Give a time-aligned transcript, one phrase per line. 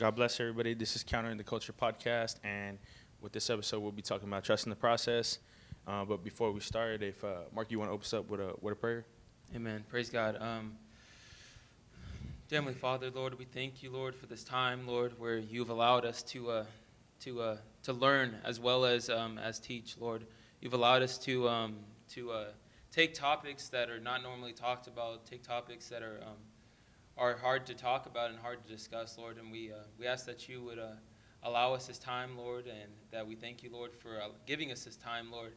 [0.00, 0.72] God bless everybody.
[0.72, 2.78] This is Countering the Culture podcast, and
[3.20, 5.40] with this episode, we'll be talking about trusting the process.
[5.86, 8.40] Uh, but before we start, if uh, Mark, you want to open us up with
[8.40, 9.04] a with a prayer?
[9.54, 9.84] Amen.
[9.90, 10.40] Praise God.
[10.40, 10.78] Um,
[12.50, 16.22] Heavenly Father, Lord, we thank you, Lord, for this time, Lord, where you've allowed us
[16.22, 16.64] to uh,
[17.20, 20.24] to uh, to learn as well as um, as teach, Lord.
[20.62, 21.76] You've allowed us to um,
[22.14, 22.44] to uh,
[22.90, 26.38] take topics that are not normally talked about, take topics that are um,
[27.20, 29.36] are hard to talk about and hard to discuss, Lord.
[29.36, 30.92] And we, uh, we ask that you would uh,
[31.42, 34.84] allow us this time, Lord, and that we thank you, Lord, for uh, giving us
[34.84, 35.52] this time, Lord.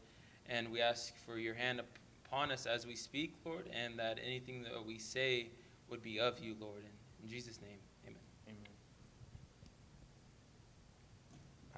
[0.49, 1.81] And we ask for your hand
[2.27, 5.47] upon us as we speak, Lord, and that anything that we say
[5.89, 6.81] would be of you, Lord.
[6.81, 8.19] In, in Jesus' name, amen.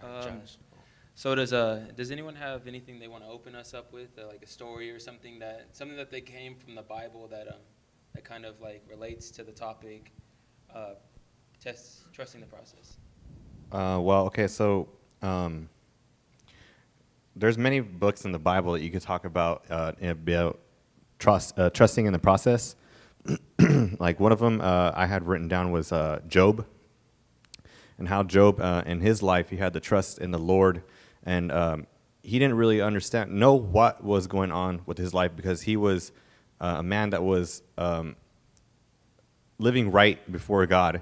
[0.04, 0.18] Amen.
[0.18, 0.42] Right, um,
[1.14, 4.28] so does uh does anyone have anything they want to open us up with, uh,
[4.28, 7.62] like a story or something that something that they came from the Bible that um
[8.16, 10.14] that kind of like relates to the topic,
[10.74, 10.94] uh,
[11.62, 12.98] test, trusting the process?
[13.72, 14.88] Uh, well, okay, so
[15.22, 15.70] um,
[17.36, 20.60] there's many books in the Bible that you could talk about uh, about
[21.20, 22.76] trust, uh, trusting in the process.
[24.00, 26.66] like one of them uh, I had written down was uh, Job,
[27.98, 30.84] and how Job uh, in his life he had the trust in the Lord,
[31.24, 31.88] and um,
[32.24, 36.14] he didn't really understand know what was going on with his life because he was
[36.60, 38.16] uh, a man that was um,
[39.60, 41.02] living right before God.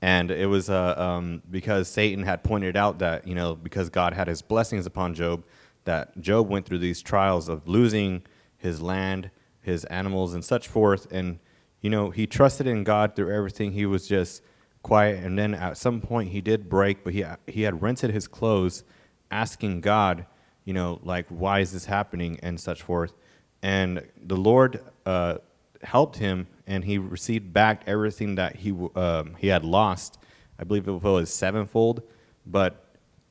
[0.00, 4.14] And it was uh, um, because Satan had pointed out that, you know, because God
[4.14, 5.44] had his blessings upon Job,
[5.84, 8.22] that Job went through these trials of losing
[8.56, 9.30] his land,
[9.60, 11.06] his animals, and such forth.
[11.12, 11.38] And,
[11.80, 13.72] you know, he trusted in God through everything.
[13.72, 14.42] He was just
[14.82, 15.22] quiet.
[15.24, 18.82] And then at some point he did break, but he, he had rented his clothes,
[19.30, 20.26] asking God,
[20.64, 23.14] you know, like, why is this happening, and such forth.
[23.62, 25.38] And the Lord uh,
[25.82, 30.18] helped him, and he received back everything that he um, he had lost.
[30.58, 32.02] I believe it was sevenfold.
[32.44, 32.84] But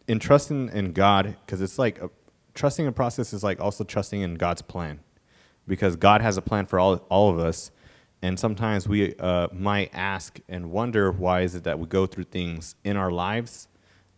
[0.07, 2.09] in trusting in God, because it's like a,
[2.53, 4.99] trusting a process is like also trusting in God's plan,
[5.67, 7.71] because God has a plan for all all of us.
[8.23, 12.25] And sometimes we uh, might ask and wonder why is it that we go through
[12.25, 13.67] things in our lives,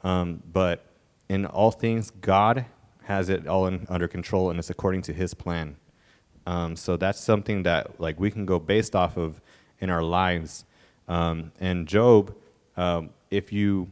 [0.04, 0.86] um, but
[1.30, 2.66] in all things, God
[3.04, 5.78] has it all in, under control, and it's according to His plan.
[6.46, 9.42] Um, so that's something that like we can go based off of
[9.80, 10.66] in our lives.
[11.08, 12.36] Um, and Job,
[12.78, 13.92] um, if you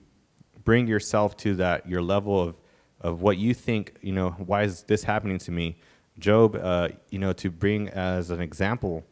[0.64, 2.56] bring yourself to that your level of
[3.02, 5.76] of what you think, you know, why is this happening to me?
[6.20, 9.04] Job, uh, you know, to bring as an example,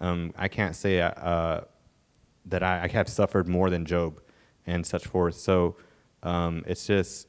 [0.00, 1.62] um, I can't say uh,
[2.46, 4.20] that I, I, have suffered more than Job
[4.66, 5.36] and such forth.
[5.36, 5.76] So
[6.22, 7.26] um, it's just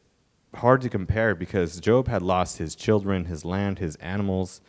[0.56, 4.62] hard to compare because Job had lost his children, his land, his animals,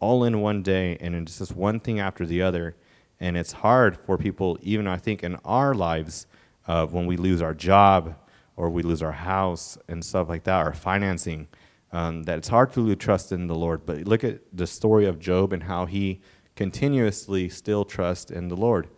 [0.00, 2.76] all in one day and it's just one thing after the other.
[3.20, 6.26] And it's hard for people, even I think in our lives,
[6.66, 8.14] uh, when we lose our job
[8.56, 11.48] or we lose our house and stuff like that, our financing,
[11.90, 13.86] um, that it's hard to lose trust in the Lord.
[13.86, 16.20] But look at the story of Job and how he
[16.54, 18.88] continuously still trusts in the Lord.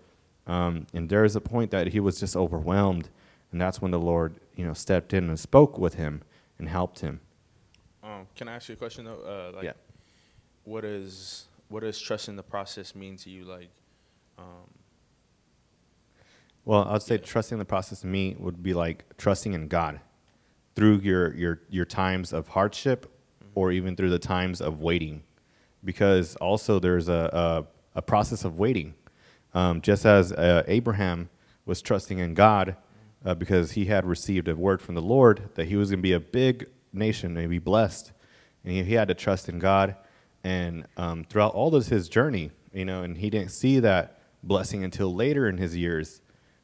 [0.47, 3.09] Um, and there is a point that he was just overwhelmed,
[3.53, 6.22] and that's when the Lord, you know, stepped in and spoke with him
[6.59, 7.21] and helped him.
[8.03, 9.21] Um, can I ask you a question though?
[9.21, 9.72] Uh, like, yeah
[10.65, 13.44] what is what does trusting the process mean to you?
[13.44, 13.69] Like,
[14.38, 14.44] um,
[16.65, 17.22] well, I'd say yeah.
[17.22, 20.00] trusting the process to me would be like trusting in God
[20.75, 23.50] through your your your times of hardship, mm-hmm.
[23.54, 25.22] or even through the times of waiting,
[25.84, 28.94] because also there's a a, a process of waiting,
[29.54, 31.31] um, just as uh, Abraham
[31.65, 32.76] was trusting in God.
[33.22, 36.03] Uh, because he had received a word from the Lord that he was going to
[36.03, 38.12] be a big nation and be blessed.
[38.65, 39.94] And he, he had to trust in God
[40.44, 44.84] and um, throughout all of his journey, you know, and he didn't see that blessing
[44.84, 46.20] until later in his years.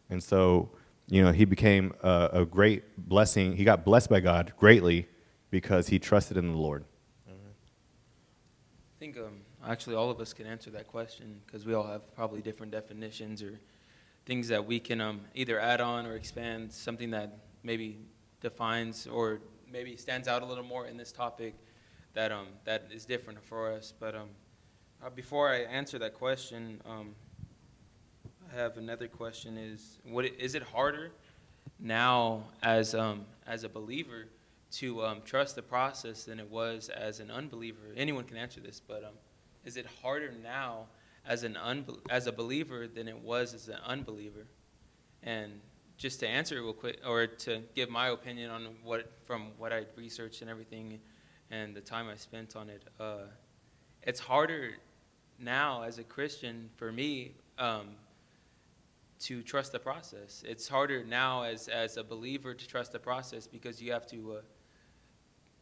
[0.09, 0.71] And so,
[1.09, 3.57] you know, he became a, a great blessing.
[3.57, 5.09] He got blessed by God greatly
[5.51, 6.85] because he trusted in the Lord.
[7.29, 12.15] I think um, actually all of us can answer that question because we all have
[12.15, 13.61] probably different definitions or
[14.25, 17.99] things that we can um, either add on or expand, something that maybe
[18.41, 19.41] defines or
[19.71, 21.55] maybe stands out a little more in this topic
[22.17, 23.93] that um that is different for us.
[24.01, 24.31] But um,
[25.05, 27.15] uh, before I answer that question, um,
[28.51, 31.13] I have another question: Is what is it harder
[31.79, 34.25] now as um as a believer
[34.73, 37.93] to um, trust the process than it was as an unbeliever?
[37.97, 39.15] Anyone can answer this, but um,
[39.65, 40.87] is it harder now
[41.27, 44.47] as an unbe- as a believer than it was as an unbeliever?
[45.23, 45.61] And
[45.99, 49.85] just to answer real quick, or to give my opinion on what from what I
[49.97, 50.99] researched and everything
[51.51, 52.83] and the time I spent on it.
[52.99, 53.27] Uh,
[54.03, 54.73] it's harder
[55.39, 57.89] now as a Christian for me um,
[59.21, 60.43] to trust the process.
[60.47, 64.39] It's harder now as as a believer to trust the process because you have to,
[64.39, 64.41] uh,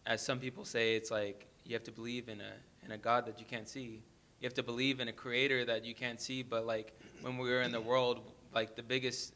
[0.06, 3.26] as some people say, it's like you have to believe in a in a God
[3.26, 4.02] that you can't see.
[4.40, 6.42] You have to believe in a creator that you can't see.
[6.42, 6.92] But like
[7.22, 8.20] when we were in the world,
[8.54, 9.34] like the biggest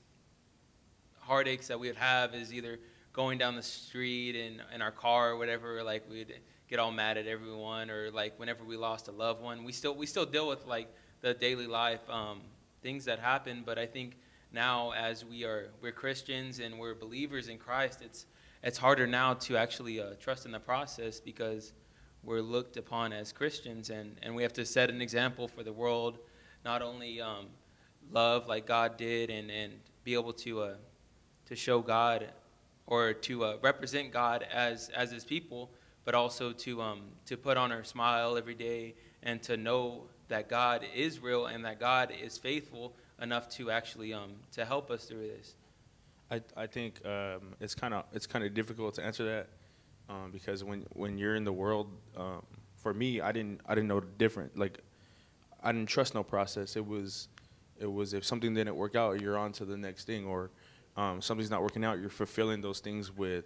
[1.21, 2.79] heartaches that we'd have is either
[3.19, 6.33] going down the street in, in our car or whatever, like we'd
[6.71, 9.93] get all mad at everyone, or like whenever we lost a loved one, we still
[9.93, 10.87] we still deal with like
[11.21, 12.41] the daily life um,
[12.81, 13.65] things that happen.
[13.67, 14.19] But I think
[14.53, 18.27] now, as we are we're Christians and we're believers in Christ, it's
[18.63, 21.73] it's harder now to actually uh, trust in the process because
[22.23, 25.73] we're looked upon as Christians, and and we have to set an example for the
[25.73, 26.21] world,
[26.65, 27.47] not only um,
[28.13, 29.73] love like God did, and and
[30.05, 30.75] be able to uh,
[31.47, 32.29] to show God
[32.89, 35.71] or to uh, represent God as as His people,
[36.05, 40.49] but also to um, to put on our smile every day and to know that
[40.49, 45.05] God is real and that God is faithful enough to actually um, to help us
[45.05, 45.55] through this.
[46.31, 49.49] I I think um, it's kind of it's kind of difficult to answer that
[50.09, 52.43] um, because when when you're in the world, um,
[52.77, 54.59] for me, I didn't I didn't know the different.
[54.59, 54.81] Like
[55.63, 56.75] I didn't trust no process.
[56.75, 57.29] It was
[57.79, 60.51] it was if something didn't work out, you're on to the next thing, or
[60.99, 63.45] um, something's not working out, you're fulfilling those things with,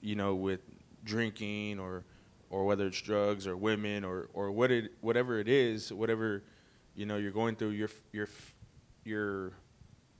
[0.00, 0.60] you know, with
[1.04, 2.04] drinking or
[2.50, 6.42] or whether it's drugs or women or or what it whatever it is, whatever
[6.94, 8.28] you know you're going through, you're you're
[9.04, 9.52] you're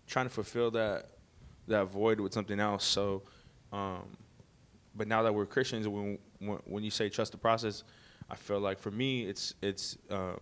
[0.07, 1.07] trying to fulfill that
[1.67, 2.85] that void with something else.
[2.85, 3.23] So,
[3.73, 4.05] um,
[4.95, 7.85] but now that we're Christians, when, when when you say trust the process,
[8.29, 10.39] I feel like for me, it's it's um,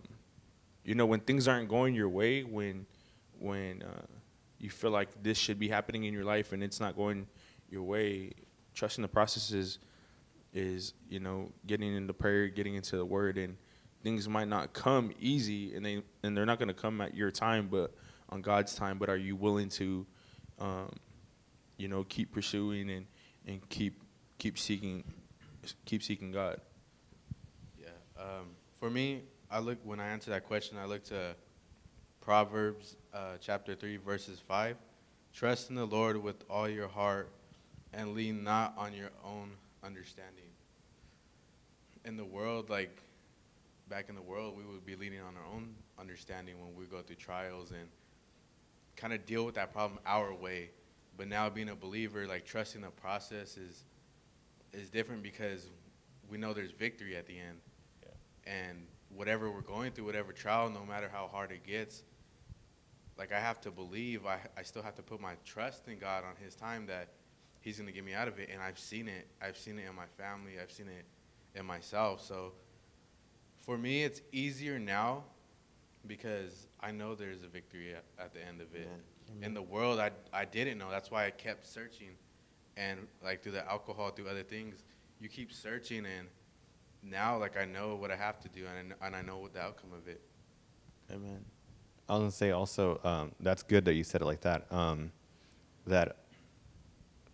[0.83, 2.85] you know when things aren't going your way, when
[3.39, 4.16] when uh,
[4.59, 7.27] you feel like this should be happening in your life and it's not going
[7.69, 8.31] your way,
[8.73, 9.79] trusting the process is
[10.53, 13.57] is you know getting into prayer, getting into the Word, and
[14.03, 17.31] things might not come easy, and they and they're not going to come at your
[17.31, 17.93] time, but
[18.29, 18.97] on God's time.
[18.97, 20.05] But are you willing to,
[20.59, 20.91] um,
[21.77, 23.05] you know, keep pursuing and
[23.45, 24.01] and keep
[24.37, 25.03] keep seeking
[25.85, 26.61] keep seeking God?
[27.79, 27.87] Yeah.
[28.17, 28.47] Um,
[28.79, 31.35] for me, I look when I answer that question, I look to
[32.27, 34.75] Proverbs uh, chapter three, verses five.
[35.33, 37.29] Trust in the Lord with all your heart,
[37.93, 39.51] and lean not on your own
[39.81, 40.49] understanding.
[42.03, 43.01] In the world, like
[43.87, 47.01] back in the world, we would be leaning on our own understanding when we go
[47.01, 47.87] through trials and
[48.97, 50.69] kind of deal with that problem our way.
[51.15, 53.85] But now being a believer, like trusting the process is
[54.73, 55.67] is different because
[56.29, 57.59] we know there's victory at the end.
[58.03, 58.51] Yeah.
[58.53, 58.79] And
[59.15, 62.03] whatever we're going through, whatever trial, no matter how hard it gets,
[63.17, 66.23] like I have to believe, I, I still have to put my trust in God
[66.23, 67.09] on His time that
[67.61, 68.49] He's going to get me out of it.
[68.51, 69.27] And I've seen it.
[69.41, 70.53] I've seen it in my family.
[70.61, 71.05] I've seen it
[71.57, 72.23] in myself.
[72.23, 72.53] So
[73.57, 75.23] for me, it's easier now
[76.05, 78.87] because I know there's a victory at, at the end of it.
[79.29, 79.43] Amen.
[79.43, 80.89] In the world, I, I didn't know.
[80.89, 82.11] That's why I kept searching.
[82.77, 84.83] And like through the alcohol, through other things,
[85.19, 86.05] you keep searching.
[86.05, 86.27] And
[87.03, 89.61] now, like, I know what I have to do and, and I know what the
[89.61, 90.21] outcome of it.
[91.11, 91.43] Amen.
[92.09, 94.71] I was gonna say also um, that's good that you said it like that.
[94.71, 95.11] Um,
[95.85, 96.17] that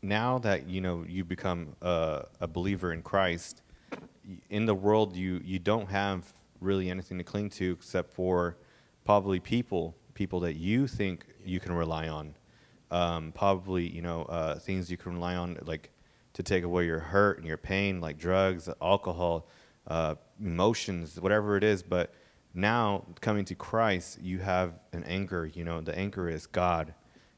[0.02, 3.62] now that you know you become a, a believer in Christ,
[4.50, 8.58] in the world you you don't have really anything to cling to except for
[9.06, 12.36] probably people people that you think you can rely on.
[12.90, 15.92] Um, probably you know uh, things you can rely on like
[16.34, 19.48] to take away your hurt and your pain, like drugs, alcohol,
[19.88, 21.84] uh, emotions, whatever it is.
[21.84, 22.12] But
[22.54, 25.50] now coming to Christ, you have an anchor.
[25.52, 26.94] You know, the anchor is God,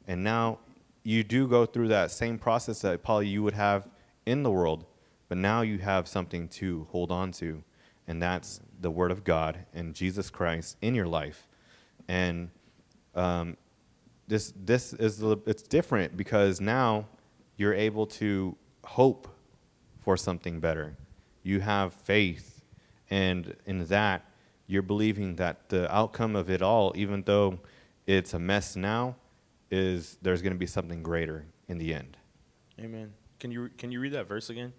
[0.07, 0.59] and now
[1.03, 3.87] you do go through that same process that probably you would have
[4.25, 4.85] in the world,
[5.29, 7.63] but now you have something to hold on to,
[8.07, 11.47] and that's the Word of God and Jesus Christ in your life,
[12.07, 12.49] and
[13.13, 13.55] um,
[14.27, 17.07] this this is it's different because now
[17.57, 19.27] you're able to hope
[20.01, 20.97] for something better.
[21.43, 22.61] You have faith,
[23.09, 24.25] and in that
[24.67, 27.59] you're believing that the outcome of it all, even though
[28.07, 29.15] it's a mess now,
[29.69, 32.17] is there's going to be something greater in the end.
[32.79, 33.13] Amen.
[33.39, 34.73] Can you can you read that verse again?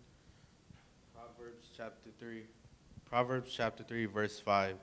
[1.14, 2.42] Proverbs chapter 3.
[3.04, 4.76] Proverbs chapter 3, verse 5.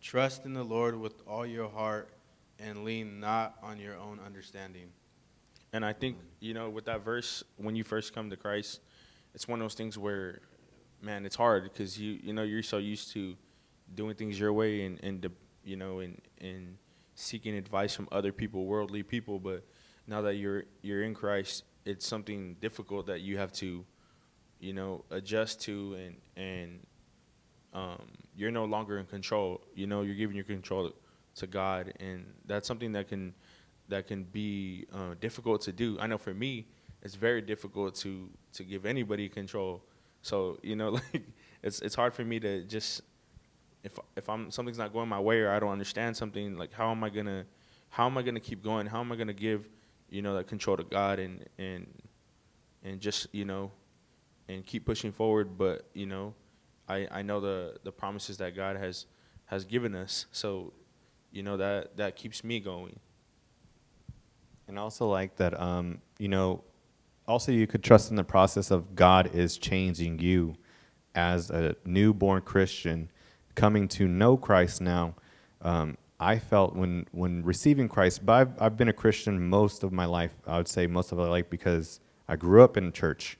[0.00, 2.10] Trust in the Lord with all your heart
[2.58, 4.88] and lean not on your own understanding.
[5.72, 8.80] And I think you know with that verse, when you first come to Christ,
[9.34, 10.40] it's one of those things where,
[11.02, 13.36] man, it's hard because you you know you're so used to
[13.94, 15.28] doing things your way and and
[15.64, 16.76] you know and and
[17.14, 19.38] seeking advice from other people, worldly people.
[19.38, 19.64] But
[20.06, 23.84] now that you're you're in Christ, it's something difficult that you have to,
[24.60, 26.80] you know, adjust to and and
[27.74, 29.60] um, you're no longer in control.
[29.74, 30.92] You know, you're giving your control
[31.36, 33.34] to God, and that's something that can
[33.88, 35.98] that can be uh, difficult to do.
[36.00, 36.66] I know for me,
[37.02, 39.82] it's very difficult to to give anybody control.
[40.22, 41.22] So you know, like
[41.62, 43.02] it's it's hard for me to just
[43.82, 46.90] if if I'm something's not going my way or I don't understand something, like how
[46.90, 47.44] am I gonna
[47.90, 48.86] how am I gonna keep going?
[48.86, 49.68] How am I gonna give
[50.08, 51.86] you know that control to God and and
[52.82, 53.70] and just you know
[54.48, 55.56] and keep pushing forward?
[55.56, 56.34] But you know,
[56.88, 59.06] I I know the the promises that God has
[59.46, 60.26] has given us.
[60.32, 60.72] So
[61.30, 62.98] you know that that keeps me going.
[64.66, 66.62] And also like that, um, you know,
[67.26, 70.56] also you could trust in the process of God is changing you
[71.14, 73.10] as a newborn Christian
[73.58, 75.14] coming to know Christ now.
[75.62, 79.92] Um, I felt when when receiving Christ, but I've, I've been a Christian most of
[79.92, 80.32] my life.
[80.46, 83.38] I would say most of my life because I grew up in church.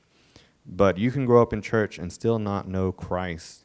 [0.67, 3.65] But you can grow up in church and still not know Christ.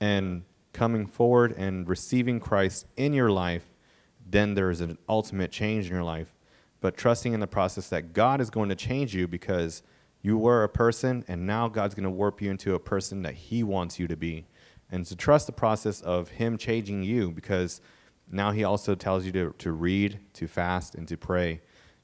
[0.00, 0.42] And
[0.72, 3.66] coming forward and receiving Christ in your life,
[4.28, 6.34] then there is an ultimate change in your life
[6.80, 9.82] but trusting in the process that God is going to change you because
[10.22, 13.34] you were a person and now God's going to warp you into a person that
[13.34, 14.46] He wants you to be.
[14.92, 17.80] And to trust the process of Him changing you because
[18.30, 21.60] now He also tells you to, to read, to fast, and to pray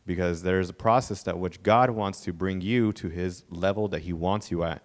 [0.07, 4.03] because there's a process that which God wants to bring you to His level that
[4.03, 4.83] He wants you at,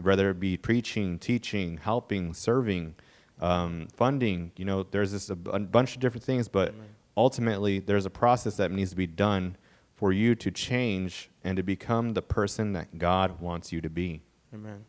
[0.00, 2.94] whether it be preaching, teaching, helping, serving,
[3.40, 4.52] um, funding.
[4.56, 6.74] You know, there's this a, bunch of different things, but
[7.16, 9.56] ultimately there's a process that needs to be done
[9.94, 14.22] for you to change and to become the person that God wants you to be.
[14.54, 14.84] Amen.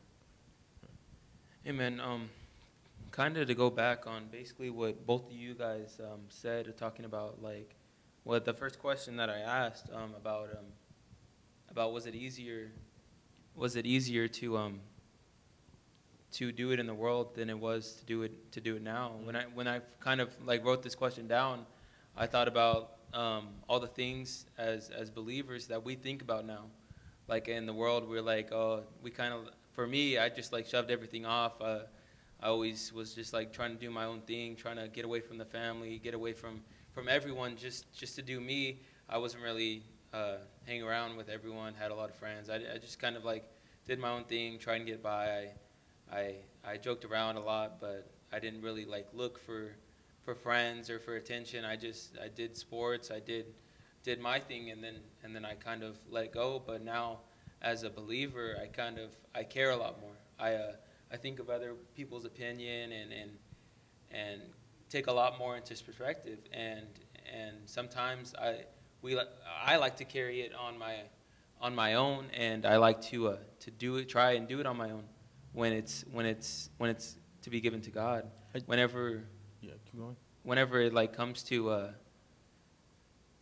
[1.68, 2.00] Amen.
[2.00, 2.30] Um,
[3.14, 7.06] kind of to go back on basically what both of you guys um, said, talking
[7.06, 7.76] about like
[8.24, 10.66] what the first question that I asked um, about um,
[11.70, 12.72] about was it easier
[13.56, 14.80] was it easier to um,
[16.32, 18.82] to do it in the world than it was to do it to do it
[18.82, 19.12] now.
[19.24, 21.68] When I when I kind of like wrote this question down,
[22.18, 26.66] I thought about um, all the things as as believers that we think about now.
[27.28, 29.50] Like in the world, we're like, oh, we kind of.
[29.74, 31.60] For me, I just like shoved everything off.
[31.60, 31.80] Uh,
[32.44, 35.22] I always was just like trying to do my own thing, trying to get away
[35.22, 38.82] from the family, get away from from everyone, just just to do me.
[39.10, 39.84] I wasn't really
[40.14, 41.74] uh, hanging around with everyone.
[41.74, 42.50] Had a lot of friends.
[42.50, 43.46] I, I just kind of like
[43.88, 45.52] did my own thing, trying to get by.
[46.12, 46.36] I I
[46.66, 49.72] I joked around a lot, but I didn't really like look for
[50.26, 51.64] for friends or for attention.
[51.64, 53.10] I just I did sports.
[53.10, 53.46] I did
[54.04, 56.62] did my thing, and then and then I kind of let go.
[56.68, 57.20] But now,
[57.62, 60.18] as a believer, I kind of I care a lot more.
[60.38, 60.74] I uh,
[61.14, 63.32] I think of other people's opinion and and
[64.12, 64.42] and
[64.90, 66.40] take a lot more into perspective.
[66.52, 66.88] And
[67.32, 68.66] and sometimes I
[69.02, 69.20] we
[69.64, 70.96] I like to carry it on my
[71.62, 74.66] on my own, and I like to uh, to do it, try and do it
[74.66, 75.04] on my own
[75.54, 78.30] when it's when it's when it's to be given to God.
[78.66, 79.24] Whenever
[79.62, 80.16] yeah, keep going.
[80.44, 81.92] Whenever it like comes to uh,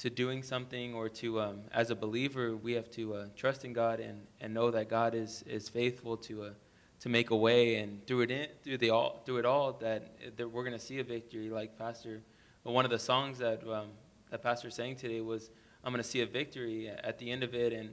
[0.01, 3.71] to doing something or to um, as a believer, we have to uh, trust in
[3.71, 6.49] God and, and know that God is, is faithful to uh,
[7.01, 10.38] to make a way and through it in, through the all through it all that,
[10.38, 11.50] that we're gonna see a victory.
[11.50, 12.22] Like Pastor,
[12.63, 13.88] one of the songs that um,
[14.29, 15.50] that Pastor sang today was,
[15.84, 17.89] "I'm gonna see a victory at the end of it." And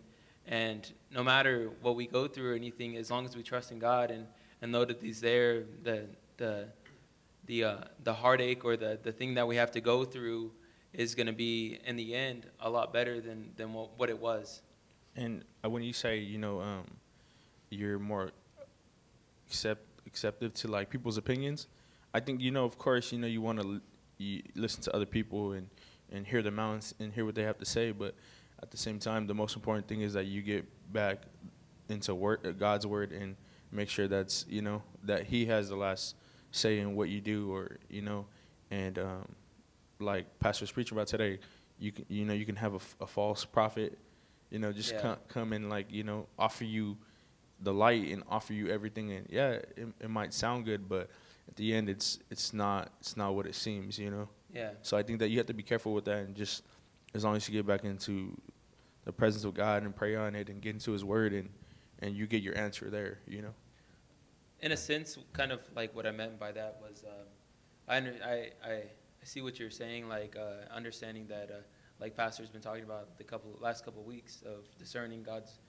[0.46, 3.78] and no matter what we go through or anything, as long as we trust in
[3.78, 4.26] God and
[4.60, 6.04] and know that He's there, the
[6.36, 6.68] the
[7.46, 10.52] the uh, the heartache or the the thing that we have to go through
[10.92, 14.18] is going to be in the end a lot better than than what, what it
[14.18, 14.60] was.
[15.16, 16.84] And uh, when you say you know um,
[17.70, 18.32] you're more
[19.48, 21.66] accept acceptive to like people's opinions,
[22.14, 23.80] I think you know of course you know you want to
[24.54, 25.68] listen to other people and
[26.10, 28.14] and hear them out and hear what they have to say, but
[28.62, 31.22] at the same time the most important thing is that you get back
[31.88, 33.36] into word, uh, God's word and
[33.72, 36.16] make sure that's you know that He has the last
[36.50, 38.26] say in what you do or you know
[38.70, 39.28] and um,
[39.98, 41.38] like pastor's preaching about today
[41.78, 43.98] you can you know you can have a, a false prophet
[44.50, 45.00] you know just yeah.
[45.00, 46.96] come, come and like you know offer you
[47.60, 49.12] the light and offer you everything.
[49.12, 51.10] And yeah it, it might sound good but
[51.48, 54.28] at the end it's it's not it's not what it seems you know?
[54.52, 54.70] Yeah.
[54.82, 56.62] So i think that you have to be careful with that and just
[57.14, 58.36] as long as you get back into
[59.04, 61.48] the presence of god and pray on it and get into his word and
[62.00, 63.54] and you get your answer there you know?
[64.60, 67.04] In a sense, kind of like what I meant by that was,
[67.88, 68.82] I, I, I, I
[69.22, 71.62] see what you're saying, like uh, understanding that, uh,
[72.00, 75.60] like Pastor's been talking about the couple last couple of weeks of discerning God's,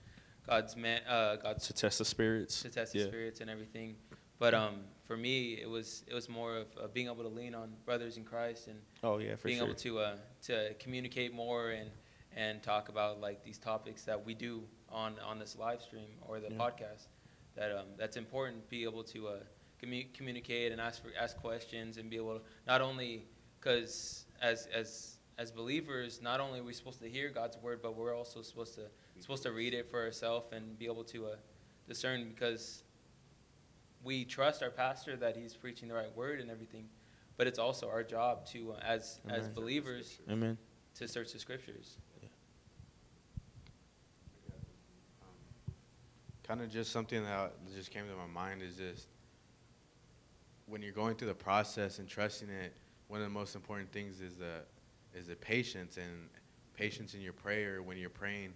[0.50, 3.06] God's man, uh, God's to test the spirits, to test the yeah.
[3.06, 3.94] spirits and everything.
[4.40, 7.54] But um, for me, it was it was more of uh, being able to lean
[7.54, 9.66] on brothers in Christ and oh yeah, being sure.
[9.66, 11.90] able to uh, to communicate more and
[12.34, 16.40] and talk about like these topics that we do on on this live stream or
[16.40, 16.58] the yeah.
[16.58, 17.06] podcast
[17.54, 19.32] that um, that's important to be able to uh,
[19.80, 23.24] commu- communicate and ask for, ask questions and be able to not only
[23.60, 27.96] because as as as believers, not only are we supposed to hear God's word, but
[27.96, 28.82] we're also supposed to
[29.20, 31.36] supposed to read it for ourselves and be able to uh,
[31.88, 32.82] discern because
[34.04, 36.86] we trust our pastor that he's preaching the right word and everything,
[37.38, 40.58] but it's also our job to, uh, as as believers, Amen.
[40.96, 41.96] to search the scriptures.
[46.42, 49.06] Kind of just something that just came to my mind is just
[50.66, 52.74] when you're going through the process and trusting it.
[53.08, 54.64] One of the most important things is the
[55.14, 56.28] is the patience and
[56.74, 58.52] patience in your prayer when you're praying,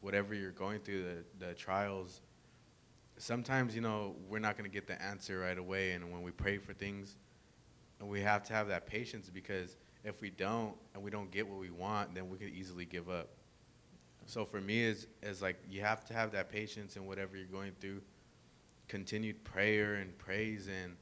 [0.00, 2.20] whatever you're going through the the trials.
[3.16, 6.30] Sometimes you know we're not going to get the answer right away, and when we
[6.30, 7.16] pray for things,
[8.00, 11.48] and we have to have that patience because if we don't and we don't get
[11.48, 13.30] what we want, then we could easily give up.
[14.26, 17.46] So for me, is is like you have to have that patience in whatever you're
[17.46, 18.02] going through,
[18.88, 20.96] continued prayer and praise and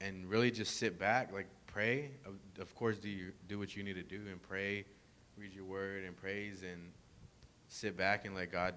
[0.00, 1.48] and really just sit back, like
[1.78, 2.10] pray.
[2.26, 4.84] Of, of course, do you do what you need to do and pray,
[5.36, 6.92] read your word and praise and
[7.68, 8.74] sit back and let God,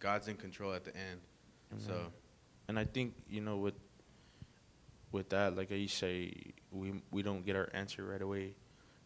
[0.00, 1.20] God's in control at the end.
[1.86, 1.92] So
[2.68, 3.78] And I think you know with
[5.12, 6.32] with that, like you say,
[6.72, 8.56] we we don't get our answer right away.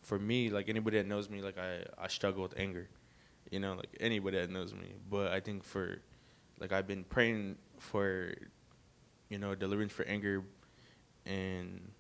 [0.01, 2.89] For me, like anybody that knows me, like I I struggle with anger,
[3.51, 4.95] you know, like anybody that knows me.
[5.11, 5.99] But I think for
[6.59, 8.33] like I've been praying for,
[9.29, 10.45] you know, deliverance for anger,
[11.27, 11.93] and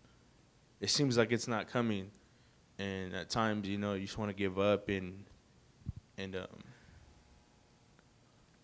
[0.82, 2.10] it seems like it's not coming,
[2.78, 5.24] and at times you know you just want to give up and
[6.18, 6.62] and um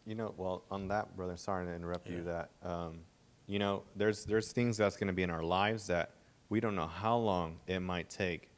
[0.08, 2.22] You know, well, on that, brother, sorry to interrupt you.
[2.24, 3.00] That um,
[3.46, 6.12] you know, there's there's things that's going to be in our lives that
[6.48, 8.48] we don't know how long it might take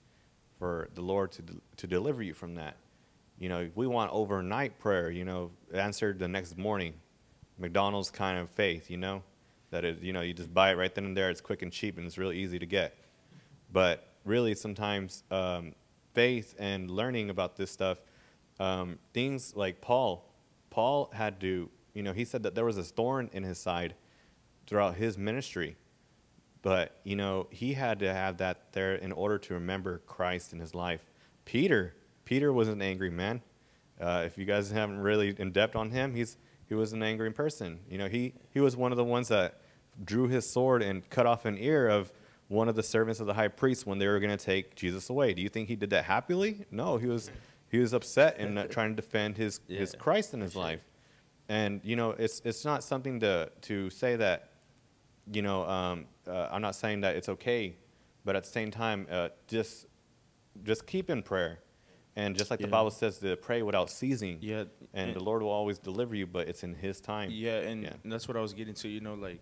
[0.60, 2.76] for the Lord to de- to deliver you from that.
[3.40, 5.10] You know, if we want overnight prayer.
[5.10, 6.94] You know, answered the next morning,
[7.58, 8.88] McDonald's kind of faith.
[8.88, 9.24] You know,
[9.72, 11.30] that is, you know, you just buy it right then and there.
[11.30, 12.94] It's quick and cheap, and it's really easy to get.
[13.72, 15.74] But really, sometimes um,
[16.14, 17.98] faith and learning about this stuff,
[18.58, 20.28] um, things like Paul,
[20.70, 23.94] Paul had to, you know, he said that there was a thorn in his side
[24.66, 25.76] throughout his ministry.
[26.62, 30.60] But, you know, he had to have that there in order to remember Christ in
[30.60, 31.00] his life.
[31.44, 33.40] Peter, Peter was an angry man.
[34.00, 36.36] Uh, if you guys haven't really in depth on him, he's
[36.68, 37.80] he was an angry person.
[37.88, 39.60] You know, he he was one of the ones that
[40.04, 42.12] drew his sword and cut off an ear of
[42.50, 45.08] one of the servants of the high priest when they were going to take Jesus
[45.08, 45.32] away.
[45.32, 46.66] Do you think he did that happily?
[46.72, 47.30] No, he was
[47.70, 50.62] he was upset and uh, trying to defend his his Christ in his sure.
[50.62, 50.80] life.
[51.48, 54.50] And you know, it's it's not something to to say that
[55.32, 57.76] you know, um, uh, I'm not saying that it's okay,
[58.24, 59.86] but at the same time, uh, just
[60.64, 61.60] just keep in prayer,
[62.16, 64.38] and just like the Bible says, to pray without ceasing.
[64.40, 67.30] yeah And the Lord will always deliver you, but it's in His time.
[67.32, 67.92] Yeah, and, Yeah.
[68.02, 68.88] and that's what I was getting to.
[68.88, 69.38] You know, like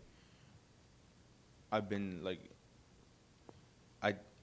[1.72, 2.40] I've been like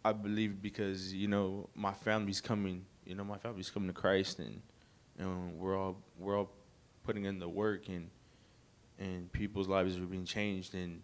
[0.06, 2.86] I believe because you know my family's coming.
[3.06, 4.62] You know, my family's coming to Christ, and
[5.18, 6.52] and we're all we're all
[7.04, 8.12] putting in the work, and
[9.00, 11.02] and people's lives are being changed, and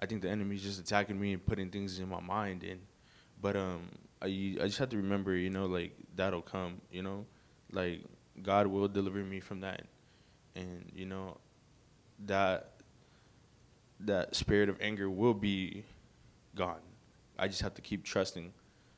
[0.00, 2.80] I think the enemy's just attacking me and putting things in my mind, and
[3.40, 3.88] but um
[4.20, 4.26] I
[4.60, 6.80] I just have to remember, you know, like that'll come.
[6.90, 7.26] You know,
[7.70, 8.02] like
[8.42, 9.82] God will deliver me from that,
[10.56, 11.38] and you know
[12.26, 12.72] that
[14.00, 15.84] that spirit of anger will be
[16.56, 16.91] gone.
[17.38, 18.52] I just have to keep trusting,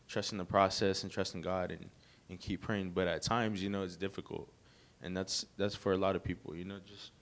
[0.08, 1.88] trusting the process and trusting God and,
[2.28, 2.90] and keep praying.
[2.90, 4.52] But at times, you know, it's difficult,
[5.02, 6.54] and that's that's for a lot of people.
[6.54, 7.12] You know, just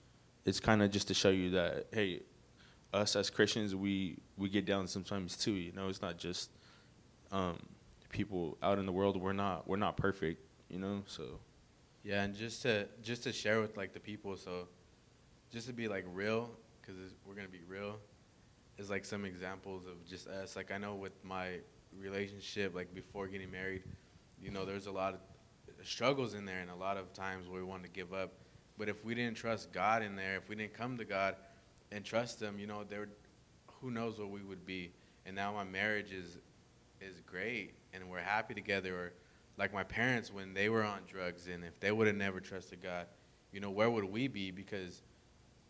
[0.45, 2.21] it's kind of just to show you that hey,
[2.93, 5.53] us as Christians, we we get down sometimes too.
[5.53, 6.49] You know, it's not just
[7.31, 7.57] um,
[8.09, 9.19] people out in the world.
[9.19, 10.41] We're not we're not perfect.
[10.69, 11.39] You know, so
[12.03, 14.67] Yeah, and just to just to share with like the people, so
[15.51, 16.49] just to be like real,
[16.81, 16.95] because
[17.25, 17.97] we're gonna be real,
[18.77, 20.55] is like some examples of just us.
[20.55, 21.59] Like I know with my
[21.97, 23.83] relationship, like before getting married,
[24.41, 25.19] you know, there's a lot of
[25.85, 28.33] struggles in there, and a lot of times where we wanted to give up.
[28.77, 31.35] But if we didn't trust God in there, if we didn't come to God
[31.91, 33.09] and trust Him, you know, there,
[33.81, 34.91] who knows what we would be.
[35.25, 36.37] And now my marriage is
[37.01, 38.95] is great, and we're happy together.
[38.95, 39.13] Or
[39.57, 42.81] like my parents when they were on drugs, and if they would have never trusted
[42.81, 43.07] God,
[43.51, 44.51] you know, where would we be?
[44.51, 45.03] Because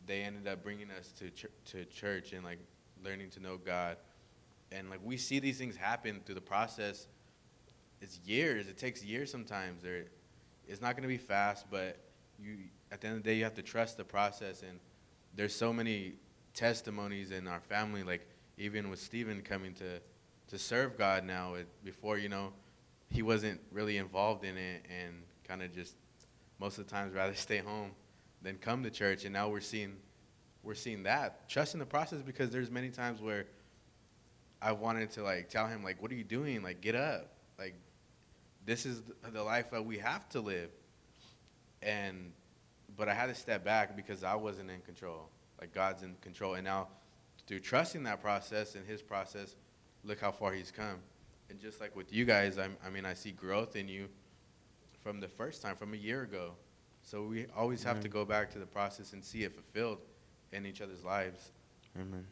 [0.05, 2.59] they ended up bringing us to ch- to church and like
[3.03, 3.97] learning to know God,
[4.71, 7.07] and like we see these things happen through the process.
[8.01, 8.67] It's years.
[8.67, 9.81] It takes years sometimes.
[9.81, 10.05] There,
[10.67, 11.97] it's not going to be fast, but
[12.39, 12.57] you
[12.91, 14.61] at the end of the day you have to trust the process.
[14.61, 14.79] And
[15.35, 16.13] there's so many
[16.53, 19.99] testimonies in our family, like even with Stephen coming to
[20.49, 21.55] to serve God now.
[21.55, 22.53] It, before you know,
[23.09, 25.95] he wasn't really involved in it and kind of just
[26.59, 27.91] most of the times rather stay home
[28.41, 29.23] than come to church.
[29.23, 29.95] And now we're seeing
[30.63, 33.45] we're seeing that trust in the process because there's many times where
[34.61, 36.63] I wanted to like tell him like, what are you doing?
[36.63, 37.75] Like get up, like
[38.65, 40.69] this is the life that we have to live.
[41.81, 42.31] And,
[42.95, 45.27] but I had to step back because I wasn't in control.
[45.59, 46.53] Like God's in control.
[46.53, 46.87] And now,
[47.45, 49.55] through trusting that process and His process,
[50.05, 50.99] look how far He's come.
[51.49, 54.07] And just like with you guys, I'm, I mean, I see growth in you
[55.01, 56.53] from the first time, from a year ago.
[57.01, 59.97] So we always have to go back to the process and see it fulfilled
[60.53, 61.51] in each other's lives.
[61.99, 62.25] Amen.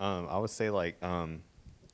[0.00, 1.42] Um, I would say like, um,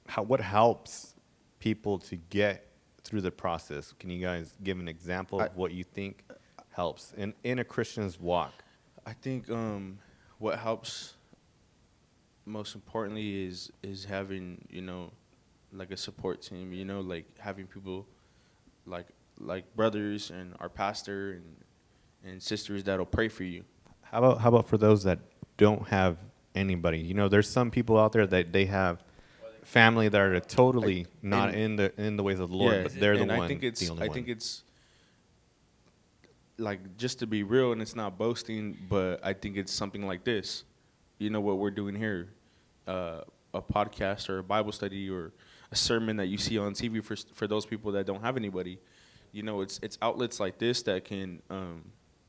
[0.06, 1.14] how what helps
[1.58, 2.68] people to get
[3.04, 3.92] through the process?
[3.98, 6.24] Can you guys give an example of I- what you think
[6.70, 8.52] helps in in a Christian's walk?
[9.04, 9.98] I think um,
[10.38, 11.14] what helps
[12.46, 15.12] most importantly is is having you know
[15.72, 16.72] like a support team.
[16.72, 18.06] You know, like having people
[18.86, 19.06] like
[19.38, 21.44] like brothers and our pastor and
[22.24, 23.64] and sisters that'll pray for you.
[24.10, 25.18] How about how about for those that
[25.56, 26.16] don't have
[26.54, 26.98] anybody?
[26.98, 29.02] You know, there's some people out there that they have
[29.64, 32.92] family that are totally not in the in the ways of the Lord, Yeah, but
[32.94, 33.40] they're the and one.
[33.42, 34.10] I think it's I one.
[34.12, 34.62] think it's
[36.58, 40.24] like just to be real, and it's not boasting, but I think it's something like
[40.24, 40.64] this.
[41.18, 42.28] You know what we're doing here,
[42.86, 43.20] uh,
[43.52, 45.32] a podcast or a Bible study or
[45.70, 48.78] a sermon that you see on TV for for those people that don't have anybody.
[49.32, 51.84] You know, it's it's outlets like this that can um,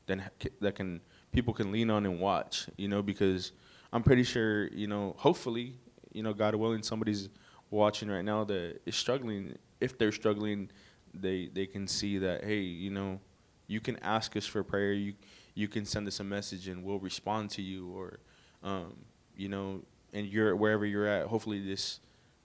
[0.06, 1.00] then ha- that can
[1.32, 2.66] people can lean on and watch.
[2.76, 3.52] You know, because
[3.92, 5.74] I'm pretty sure you know, hopefully,
[6.12, 7.28] you know, God willing, somebody's
[7.70, 9.56] watching right now that is struggling.
[9.80, 10.70] If they're struggling,
[11.14, 13.20] they they can see that hey, you know,
[13.66, 14.92] you can ask us for prayer.
[14.92, 15.14] You
[15.54, 17.90] you can send us a message and we'll respond to you.
[17.90, 18.18] Or,
[18.62, 18.96] um,
[19.36, 21.26] you know, and you're wherever you're at.
[21.26, 22.00] Hopefully, this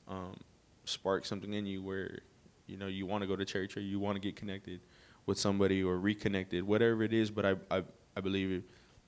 [0.07, 0.35] um,
[0.85, 2.19] sparks something in you where
[2.67, 4.81] you know you want to go to church or you want to get connected
[5.25, 7.31] with somebody or reconnected, whatever it is.
[7.31, 7.83] But I I,
[8.15, 8.63] I believe it,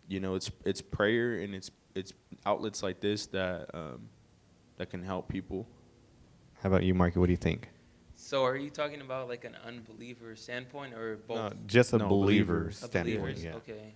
[0.07, 2.13] you know it's it's prayer and it's it's
[2.45, 4.09] outlets like this that um,
[4.77, 5.67] that can help people.
[6.61, 7.19] How about you, Marky?
[7.19, 7.69] What do you think?
[8.15, 11.37] So are you talking about like an unbeliever standpoint or both?
[11.37, 12.77] No, just a No, believer believers.
[12.77, 13.05] Standpoint.
[13.21, 13.43] believers?
[13.43, 13.55] Yeah.
[13.55, 13.93] Okay.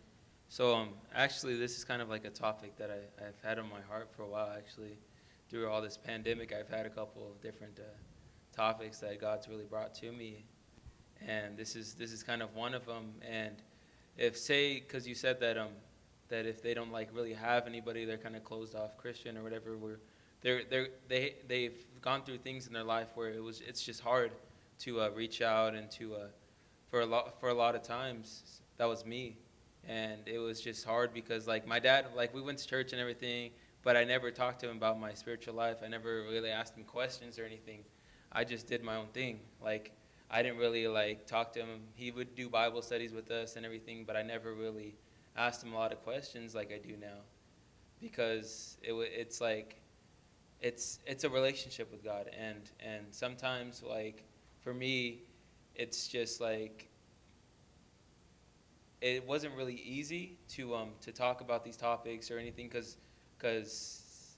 [0.48, 3.70] So um, actually, this is kind of like a topic that I, I've had on
[3.70, 4.52] my heart for a while.
[4.56, 4.98] Actually,
[5.50, 7.84] through all this pandemic, I've had a couple of different uh,
[8.56, 10.46] topics that God's really brought to me,
[11.26, 13.14] and this is this is kind of one of them.
[13.28, 13.56] And
[14.18, 15.70] if say, because you said that um,
[16.32, 19.44] that if they don't like really have anybody, they're kind of closed off Christian or
[19.44, 19.78] whatever.
[19.78, 20.00] Where
[20.42, 24.02] they're they're they they've gone through things in their life where it was it's just
[24.02, 24.32] hard
[24.80, 26.20] to uh, reach out and to uh,
[26.90, 29.38] for a lot for a lot of times that was me.
[29.88, 33.02] And it was just hard because like my dad like we went to church and
[33.02, 33.52] everything
[33.84, 35.78] but i never talked to him about my spiritual life.
[35.84, 37.84] I never really asked him questions or anything.
[38.32, 39.40] I just did my own thing.
[39.64, 39.92] Like
[40.30, 41.82] i didn't really like talk to him.
[41.96, 44.96] He would do bible studies with us and everything but i never really
[45.38, 47.20] asked him a lot of questions like i do now.
[48.02, 49.82] Because it it's like
[50.60, 52.30] it's it's a relationship with god.
[52.38, 54.24] And and sometimes like
[54.60, 55.24] for me
[55.76, 56.88] it's just like
[59.02, 62.98] it wasn't really easy to um to talk about these topics or anything because
[63.38, 64.36] because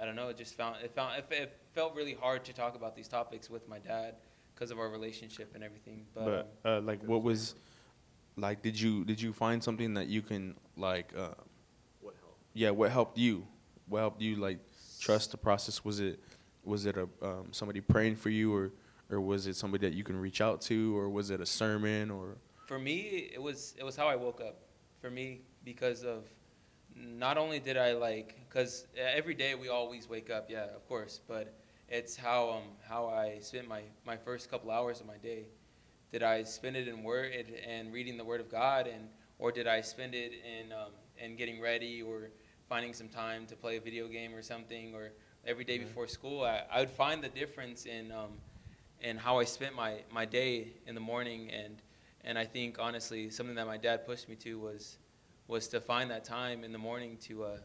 [0.00, 2.74] I don't know it just found it found it, it felt really hard to talk
[2.74, 4.16] about these topics with my dad
[4.54, 6.04] because of our relationship and everything.
[6.14, 7.54] But, um, But uh, like, what was
[8.40, 8.62] like?
[8.62, 11.12] Did you did you find something that you can like?
[11.16, 11.34] Uh,
[12.00, 12.38] What helped?
[12.54, 13.46] yeah, what helped you?
[13.88, 14.58] What helped you like
[15.00, 15.84] trust the process?
[15.84, 16.20] Was it
[16.64, 18.72] was it a um, somebody praying for you, or
[19.10, 22.10] or was it somebody that you can reach out to, or was it a sermon,
[22.10, 24.56] or for me it was it was how I woke up
[25.00, 26.24] for me because of
[26.94, 31.20] not only did I like because every day we always wake up yeah of course
[31.28, 31.54] but
[31.88, 35.46] it's how um how I spent my my first couple hours of my day
[36.12, 37.32] did I spend it in word
[37.66, 41.36] and reading the word of God and or did I spend it in um, in
[41.36, 42.30] getting ready or
[42.68, 45.10] finding some time to play a video game or something or
[45.46, 48.32] every day before school I, I would find the difference in um,
[49.00, 51.80] in how I spent my, my day in the morning and
[52.24, 54.98] and I think honestly something that my dad pushed me to was
[55.46, 57.56] was to find that time in the morning to uh,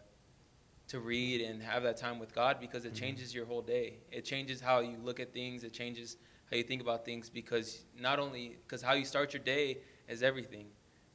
[0.88, 3.96] to read and have that time with God because it changes your whole day.
[4.12, 5.64] It changes how you look at things.
[5.64, 6.18] It changes
[6.54, 10.22] how you think about things because not only because how you start your day is
[10.22, 10.68] everything.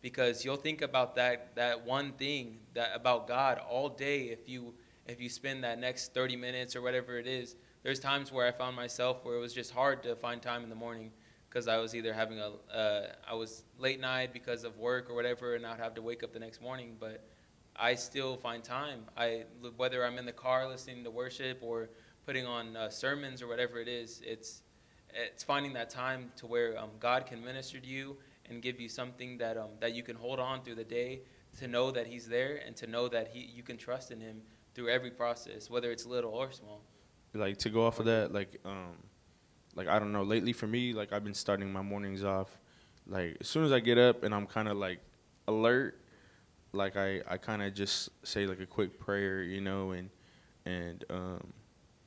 [0.03, 4.75] Because you'll think about that that one thing that about God all day if you
[5.07, 7.55] if you spend that next 30 minutes or whatever it is.
[7.85, 10.71] There's times where I found myself where it was just hard to find time in
[10.71, 11.13] the morning
[11.49, 15.15] because I was either having a uh, I was late night because of work or
[15.15, 16.97] whatever, and I'd have to wake up the next morning.
[16.99, 17.25] But
[17.77, 19.03] I still find time.
[19.17, 19.45] I
[19.77, 21.91] whether I'm in the car listening to worship or
[22.27, 24.63] putting on uh, sermons or whatever it is, it's
[25.15, 28.17] it's finding that time to where um, God can minister to you
[28.49, 31.21] and give you something that um, that you can hold on through the day
[31.59, 34.43] to know that He's there and to know that He you can trust in Him
[34.75, 36.83] through every process, whether it's little or small.
[37.35, 38.97] like to go off of that, like um,
[39.75, 40.23] like I don't know.
[40.23, 42.59] Lately, for me, like I've been starting my mornings off,
[43.07, 45.01] like as soon as I get up and I'm kind of like
[45.47, 46.01] alert,
[46.73, 50.11] like I I kind of just say like a quick prayer, you know, and
[50.65, 51.53] and um,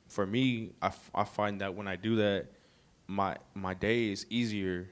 [0.08, 2.46] for me, I, I find that when I do that,
[3.12, 4.88] my my day is easier,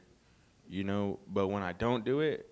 [0.68, 1.18] you know.
[1.26, 2.46] But when I don't do it,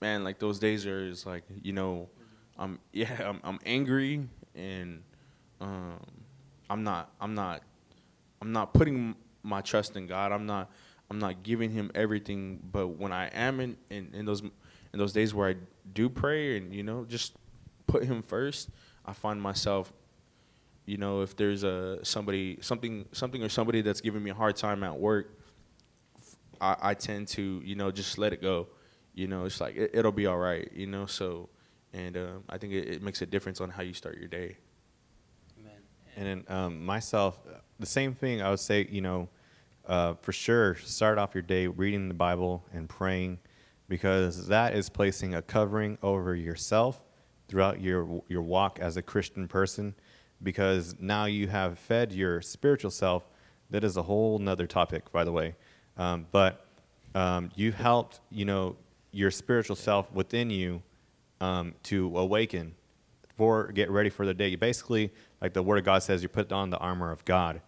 [0.00, 2.08] man, like those days are is like you know,
[2.56, 5.02] I'm yeah, I'm I'm angry and
[5.60, 5.98] um,
[6.68, 7.62] I'm not I'm not
[8.40, 10.30] I'm not putting my trust in God.
[10.30, 10.70] I'm not
[11.10, 12.60] I'm not giving Him everything.
[12.70, 15.56] But when I am in in, in those in those days where I
[15.92, 17.34] do pray and you know just
[17.88, 18.70] put Him first,
[19.04, 19.92] I find myself
[20.90, 24.56] you know if there's a somebody something something or somebody that's giving me a hard
[24.56, 25.38] time at work
[26.60, 28.66] i, I tend to you know just let it go.
[29.14, 31.48] You know it's like it, will be all right you know so
[31.92, 34.56] and um, i think it, it, makes a difference on how you start your day.
[35.60, 35.72] Amen.
[36.16, 37.38] and then um, myself
[37.78, 39.28] the same thing i would say you know
[39.86, 43.38] uh, for sure start off your day reading the bible and praying
[43.88, 47.00] because that is placing a covering over yourself
[47.48, 49.94] throughout your your walk as a christian person
[50.42, 53.24] because now you have fed your spiritual self.
[53.70, 55.54] That is a whole nother topic, by the way.
[55.96, 56.66] Um, but
[57.14, 58.76] um, you helped, you know,
[59.12, 60.82] your spiritual self within you
[61.40, 62.74] um, to awaken
[63.36, 64.48] for get ready for the day.
[64.48, 67.60] You basically, like the Word of God says, you put on the armor of God.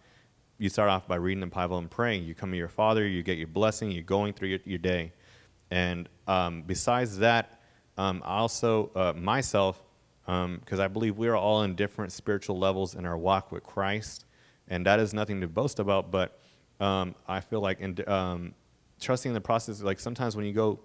[0.57, 2.23] You start off by reading the Bible and praying.
[2.25, 5.11] You come to your Father, you get your blessing, you're going through your, your day.
[5.71, 7.59] And um, besides that,
[7.97, 9.83] um, also uh, myself,
[10.25, 13.63] because um, I believe we are all in different spiritual levels in our walk with
[13.63, 14.25] Christ,
[14.67, 16.11] and that is nothing to boast about.
[16.11, 16.39] But
[16.79, 18.53] um, I feel like in, um,
[18.99, 20.79] trusting in the process, like sometimes when you go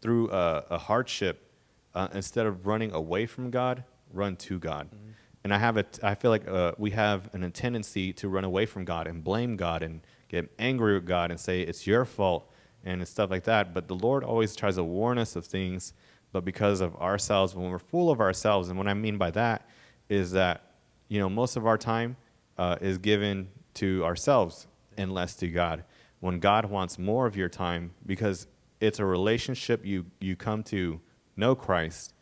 [0.00, 1.48] through a, a hardship,
[1.94, 4.86] uh, instead of running away from God, run to God.
[4.86, 5.10] Mm-hmm.
[5.44, 8.44] And I have a, I feel like uh, we have an, a tendency to run
[8.44, 12.04] away from God and blame God and get angry with God and say it's your
[12.04, 12.50] fault
[12.84, 13.74] and stuff like that.
[13.74, 15.92] But the Lord always tries to warn us of things
[16.32, 19.68] but because of ourselves, when we're full of ourselves, and what I mean by that
[20.08, 20.72] is that,
[21.08, 22.16] you know, most of our time
[22.58, 25.84] uh, is given to ourselves and less to God.
[26.20, 28.46] When God wants more of your time, because
[28.80, 31.00] it's a relationship you, you come to
[31.36, 32.12] know Christ,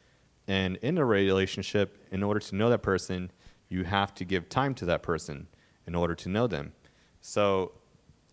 [0.46, 3.30] and in a relationship, in order to know that person,
[3.68, 5.48] you have to give time to that person
[5.86, 6.72] in order to know them.
[7.20, 7.72] So,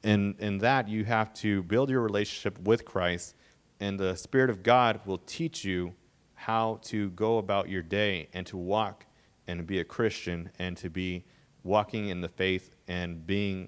[0.03, 3.35] in, in that, you have to build your relationship with Christ
[3.83, 5.93] and the Spirit of God will teach you
[6.35, 9.05] how to go about your day and to walk
[9.45, 11.25] and be a Christian and to be
[11.63, 13.67] walking in the faith and being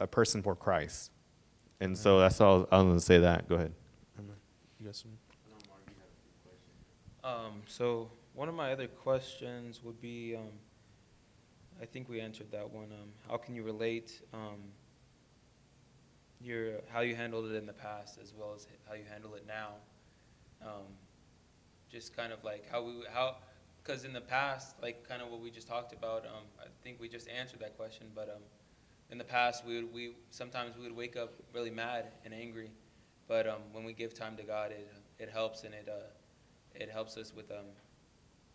[0.00, 1.12] a person for Christ.
[1.78, 3.48] And so that's all I was going to say that.
[3.48, 3.72] Go ahead.
[4.80, 5.12] You got some?
[7.22, 10.50] Um, so one of my other questions would be, um,
[11.80, 12.86] I think we answered that one.
[12.90, 14.58] Um, how can you relate um,
[16.40, 19.44] your how you handled it in the past as well as how you handle it
[19.46, 19.70] now.
[20.62, 20.86] Um,
[21.90, 23.36] just kind of like how we how
[23.82, 27.00] because in the past, like kind of what we just talked about, um, I think
[27.00, 28.08] we just answered that question.
[28.14, 28.42] But um,
[29.10, 32.70] in the past, we would we sometimes we would wake up really mad and angry,
[33.28, 36.06] but um, when we give time to God, it it helps and it uh,
[36.74, 37.66] it helps us with um,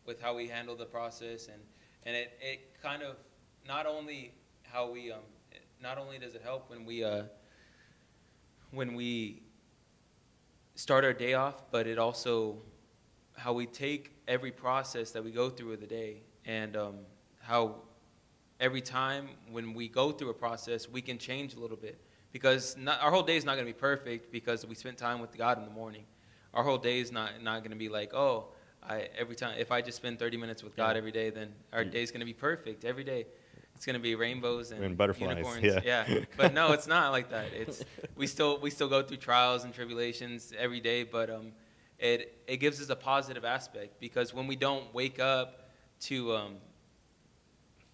[0.06, 1.62] with how we handle the process and
[2.06, 3.16] and it, it kind of
[3.68, 5.20] not only how we um,
[5.82, 7.24] not only does it help when we uh,
[8.72, 9.42] when we
[10.76, 12.58] start our day off, but it also
[13.36, 16.96] how we take every process that we go through of the day and um,
[17.40, 17.76] how
[18.60, 22.00] every time when we go through a process, we can change a little bit.
[22.32, 25.20] Because not, our whole day is not going to be perfect because we spent time
[25.20, 26.06] with God in the morning.
[26.54, 28.50] Our whole day is not, not going to be like, oh,
[28.88, 31.84] I, every time, if I just spend 30 minutes with God every day, then our
[31.84, 33.26] day is going to be perfect every day
[33.82, 35.38] it's going to be rainbows and, and butterflies.
[35.38, 35.64] Unicorns.
[35.64, 36.06] Yeah.
[36.08, 36.20] yeah.
[36.38, 37.48] But no, it's not like that.
[37.52, 37.84] It's
[38.16, 41.52] we still we still go through trials and tribulations every day, but um,
[41.98, 46.58] it it gives us a positive aspect because when we don't wake up to um,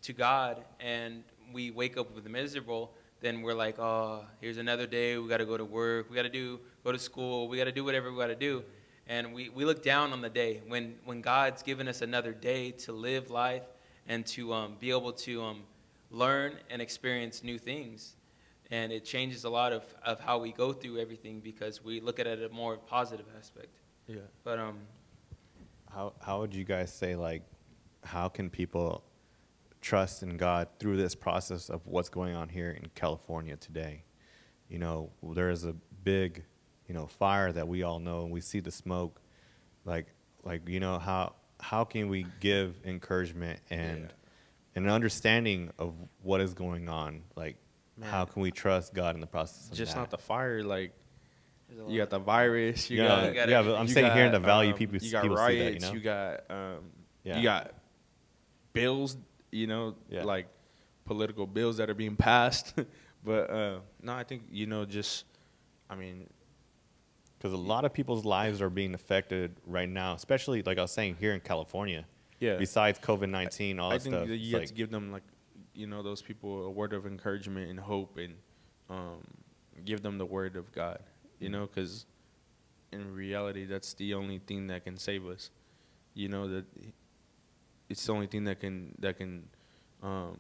[0.02, 1.24] to God and
[1.54, 5.18] we wake up with the miserable, then we're like, oh, here's another day.
[5.18, 6.10] We got to go to work.
[6.10, 7.48] We got to do go to school.
[7.48, 8.62] We got to do whatever we got to do.
[9.08, 12.72] And we, we look down on the day when, when God's given us another day
[12.72, 13.64] to live life
[14.06, 15.62] and to um, be able to um,
[16.12, 18.16] learn and experience new things.
[18.70, 22.20] And it changes a lot of, of how we go through everything because we look
[22.20, 23.80] at it at a more positive aspect.
[24.08, 24.18] Yeah.
[24.44, 24.80] But um,
[25.90, 27.44] how how would you guys say like
[28.04, 29.04] how can people
[29.82, 34.04] trust in God through this process of what's going on here in California today?
[34.70, 36.44] You know, there is a big,
[36.88, 39.22] you know, fire that we all know and we see the smoke.
[39.86, 40.08] Like
[40.44, 44.17] like you know how how can we give encouragement and yeah
[44.86, 47.22] an understanding of what is going on.
[47.36, 47.58] Like,
[48.02, 49.70] how can we trust God in the process?
[49.70, 50.00] Of just that?
[50.02, 50.64] not the fire.
[50.64, 50.94] Like
[51.88, 52.90] you got the virus.
[52.90, 54.72] You yeah, got You got yeah, but I'm you saying here in the got, value,
[54.72, 55.54] um, people you got people riots.
[55.58, 55.94] see that, you know.
[55.94, 56.84] You got um,
[57.24, 57.38] Yeah.
[57.38, 57.72] you got
[58.74, 59.18] bills.
[59.52, 60.24] You know, Yeah.
[60.24, 60.48] like
[61.06, 62.74] political bills that are being passed.
[63.24, 65.26] but uh, no, I think you know just.
[65.90, 66.28] I mean,
[67.38, 70.92] Because a lot of people's lives are being affected right now, especially like I was
[70.92, 72.06] saying here in California.
[72.40, 72.58] Yeah.
[72.58, 74.28] Besides COVID nineteen, all I that think stuff.
[74.28, 75.24] that it's you have like- to give them like,
[75.74, 78.36] you know, those people a word of encouragement and hope, and
[78.90, 79.24] um,
[79.86, 81.00] give them the word of God.
[81.40, 82.06] You know, because
[82.92, 85.52] in reality, that's the only thing that can save us.
[86.16, 86.66] You know that
[87.90, 89.48] it's the only thing that can that can,
[90.02, 90.38] um,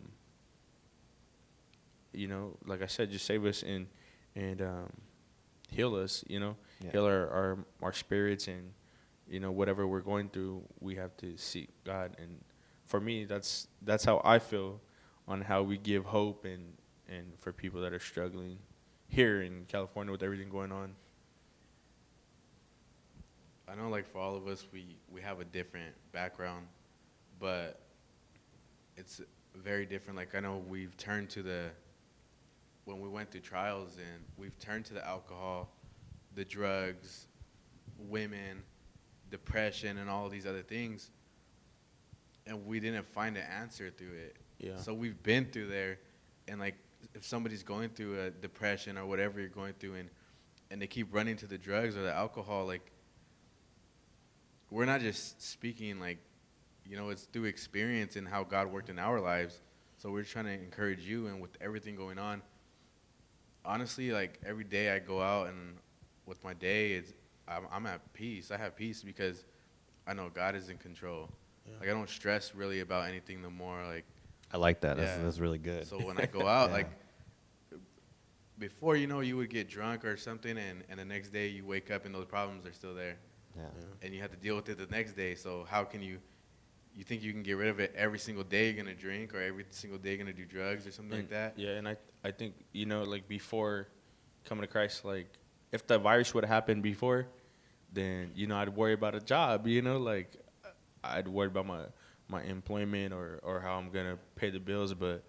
[2.13, 3.87] you know, like I said, just save us and
[4.35, 4.91] and um,
[5.69, 6.23] heal us.
[6.27, 6.91] You know, Yeah.
[6.91, 8.71] heal our, our our spirits and
[9.29, 12.39] you know whatever we're going through we have to seek god and
[12.85, 14.79] for me that's that's how i feel
[15.27, 16.73] on how we give hope and
[17.09, 18.57] and for people that are struggling
[19.07, 20.93] here in california with everything going on
[23.69, 26.67] I know, like for all of us, we we have a different background,
[27.37, 27.81] but
[28.95, 29.19] it's
[29.55, 30.17] very different.
[30.17, 31.65] Like I know we've turned to the
[32.85, 35.69] when we went through trials, and we've turned to the alcohol,
[36.35, 37.27] the drugs,
[37.99, 38.63] women,
[39.29, 41.11] depression, and all these other things,
[42.45, 44.35] and we didn't find an answer through it.
[44.59, 44.77] Yeah.
[44.77, 45.99] So we've been through there,
[46.47, 46.75] and like
[47.13, 50.09] if somebody's going through a depression or whatever you're going through, and
[50.71, 52.91] and they keep running to the drugs or the alcohol, like
[54.69, 56.17] we're not just speaking like,
[56.85, 59.61] you know, it's through experience and how God worked in our lives.
[59.97, 62.41] So we're trying to encourage you, and with everything going on,
[63.65, 65.77] honestly, like every day I go out and
[66.25, 67.13] with my day, it's
[67.47, 68.51] I'm, I'm at peace.
[68.51, 69.45] I have peace because
[70.05, 71.29] I know God is in control.
[71.65, 71.73] Yeah.
[71.79, 73.83] Like I don't stress really about anything The more.
[73.85, 74.05] Like
[74.51, 74.97] I like that.
[74.97, 75.23] That's, Yeah.
[75.23, 75.87] that's really good.
[75.87, 76.75] so when I go out, Yeah.
[76.77, 76.89] like
[78.59, 81.65] before, you know, you would get drunk or something, and, and the next day you
[81.65, 83.17] wake up and those problems are still there,
[83.55, 83.65] yeah.
[84.01, 85.35] and you have to deal with it the next day.
[85.35, 86.19] So how can you?
[86.95, 89.39] You think you can get rid of it every single day you're gonna drink, or
[89.41, 91.53] every single day you're gonna do drugs or something like that?
[91.55, 93.87] yeah and i i think you know like before
[94.45, 95.27] coming to christ like
[95.71, 97.27] if the virus would have happened before
[97.93, 100.35] then you know i'd worry about a job you know like
[101.03, 101.81] i'd worry about my
[102.29, 105.23] my employment or or how i'm gonna pay the bills but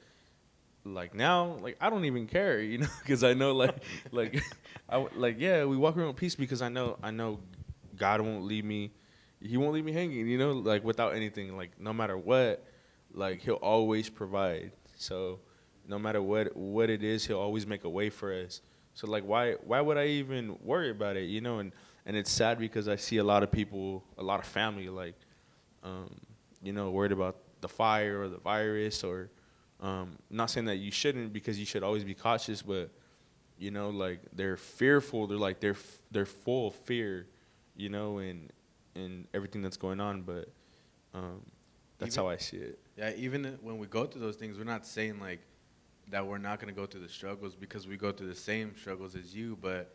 [0.84, 3.76] like now like i don't even care you know because i know like
[4.12, 4.42] like
[4.88, 7.38] i like yeah we walk around with peace because i know i know
[7.96, 8.90] god won't leave me
[9.40, 12.64] he won't leave me hanging you know like without anything like no matter what
[13.14, 14.72] like he'll always provide.
[14.96, 15.40] So
[15.86, 18.60] no matter what what it is he'll always make a way for us
[18.98, 21.60] so like why why would i even worry about it you know?
[21.60, 21.70] And
[22.04, 25.14] and it's sad because i see a lot of people a lot of family like
[25.84, 26.10] um
[26.62, 29.30] you know worried about the fire or the virus or
[29.80, 32.90] um not saying that you shouldn't because you should always be cautious but
[33.56, 35.26] you know like they're fearful.
[35.28, 35.76] They're like they're
[36.10, 37.26] they're full of fear
[37.76, 38.50] you know and
[38.96, 40.48] and everything that's going on but
[41.14, 41.42] um
[41.98, 42.78] that's Even- how i see it.
[42.96, 45.40] Yeah, even when we go through those things, we're not saying like
[46.10, 49.14] that we're not gonna go through the struggles because we go through the same struggles
[49.14, 49.94] as you, but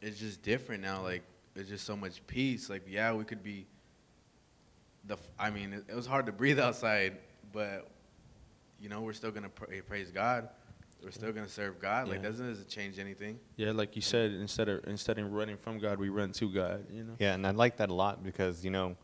[0.00, 1.02] it's just different now.
[1.02, 1.22] Like
[1.54, 2.70] it's just so much peace.
[2.70, 3.66] Like yeah, we could be
[5.06, 5.16] the.
[5.38, 7.16] I mean, it, it was hard to breathe outside,
[7.52, 7.88] but
[8.80, 10.48] you know we're still gonna pra- eh, praise God.
[11.02, 12.08] We're still gonna serve God.
[12.08, 12.28] Like Yeah.
[12.28, 13.38] doesn't doesn't change anything.
[13.56, 16.84] Yeah, like you said, instead of instead of running from God, we run to God.
[16.92, 17.14] You know.
[17.18, 18.96] Yeah, and I like that a lot because you know,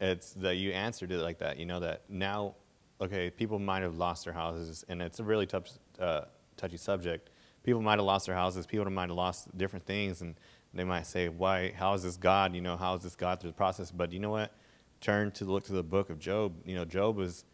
[0.00, 1.58] it's that you answered it like that.
[1.58, 2.56] You know that now,
[3.00, 6.22] okay, people might have lost their houses, and it's a really tough, uh,
[6.56, 7.30] touchy subject.
[7.62, 8.66] People might have lost their houses.
[8.66, 10.36] People might have lost different things, and
[10.72, 11.72] they might say, "Why?
[11.72, 12.54] How is this God?
[12.54, 14.52] You know, how is this God through the process?" But you know what?
[15.00, 16.54] Turn to look to the book of Job.
[16.64, 17.44] You know, Job was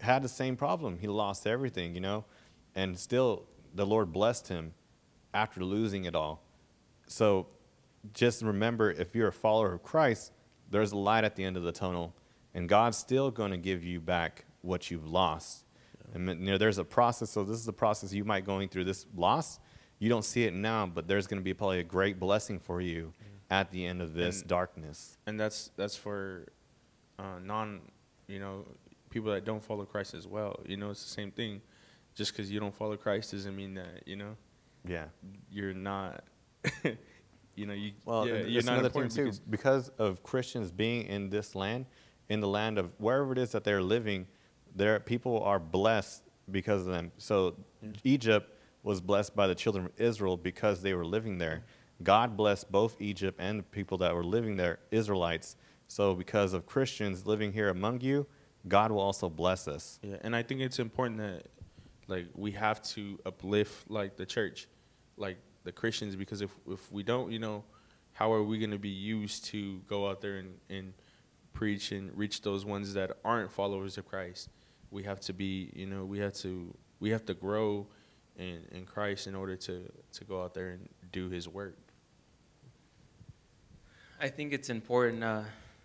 [0.00, 0.98] had the same problem.
[0.98, 1.94] He lost everything.
[1.94, 2.24] You know,
[2.74, 4.74] and still the Lord blessed him
[5.32, 6.42] after losing it all.
[7.06, 7.48] So
[8.12, 10.32] just remember if you're a follower of Christ,
[10.70, 12.14] there's a light at the end of the tunnel,
[12.54, 15.64] and God's still going to give you back what you've lost.
[16.12, 17.30] And you know, there's a process.
[17.30, 19.58] So this is the process you might going through this loss.
[19.98, 22.80] You don't see it now, but there's going to be probably a great blessing for
[22.80, 23.12] you
[23.50, 25.18] at the end of this And- darkness.
[25.26, 26.46] and that's that's for
[27.18, 27.80] uh, non,
[28.26, 28.66] you know,
[29.10, 30.60] people that don't follow Christ as well.
[30.66, 31.60] You know, it's the same thing.
[32.14, 34.36] Just because you don't follow Christ doesn't mean that you know
[34.86, 35.06] Yeah.
[35.50, 36.24] you're not.
[37.54, 39.24] you know, you Well, yeah, you're it's not another thing too.
[39.24, 41.86] because- Because of Christians being in this land,
[42.28, 44.26] in the land of wherever it is that they're living,
[44.74, 47.12] their people are blessed because of them.
[47.18, 47.56] So
[48.02, 48.50] Egypt
[48.82, 51.64] was blessed by the children of Israel because they were living there.
[52.02, 55.56] God blessed both Egypt and the people that were living there, Israelites.
[55.86, 58.26] So because of Christians living here among you,
[58.66, 59.98] God will also bless us.
[60.02, 61.46] Yeah, and I think it's important that,
[62.08, 64.68] Like we have to uplift like the church,
[65.16, 67.64] like the Christians, because if if we don't, you know,
[68.12, 70.92] how are we going to be used to go out there and, and
[71.52, 74.50] preach and reach those ones that aren't followers of Christ?
[74.94, 77.88] We have to be, you know, we have to we have to grow
[78.38, 79.74] in in Christ in order to
[80.12, 81.76] to go out there and do His work.
[84.20, 85.24] I think it's important.
[85.24, 85.42] Uh,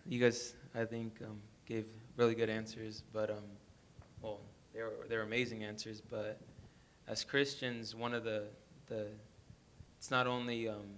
[0.08, 1.86] you guys, I think, um, gave
[2.18, 3.48] really good answers, but um,
[4.22, 4.42] well,
[4.76, 6.02] they were they were amazing answers.
[6.02, 6.40] But
[7.08, 8.44] as Christians, one of the
[8.86, 9.08] the
[9.98, 10.90] it's not only um,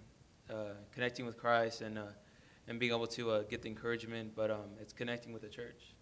[0.49, 2.11] uh, connecting with Christ and uh,
[2.67, 5.95] and being able to uh, get the encouragement, but um, it's connecting with the church.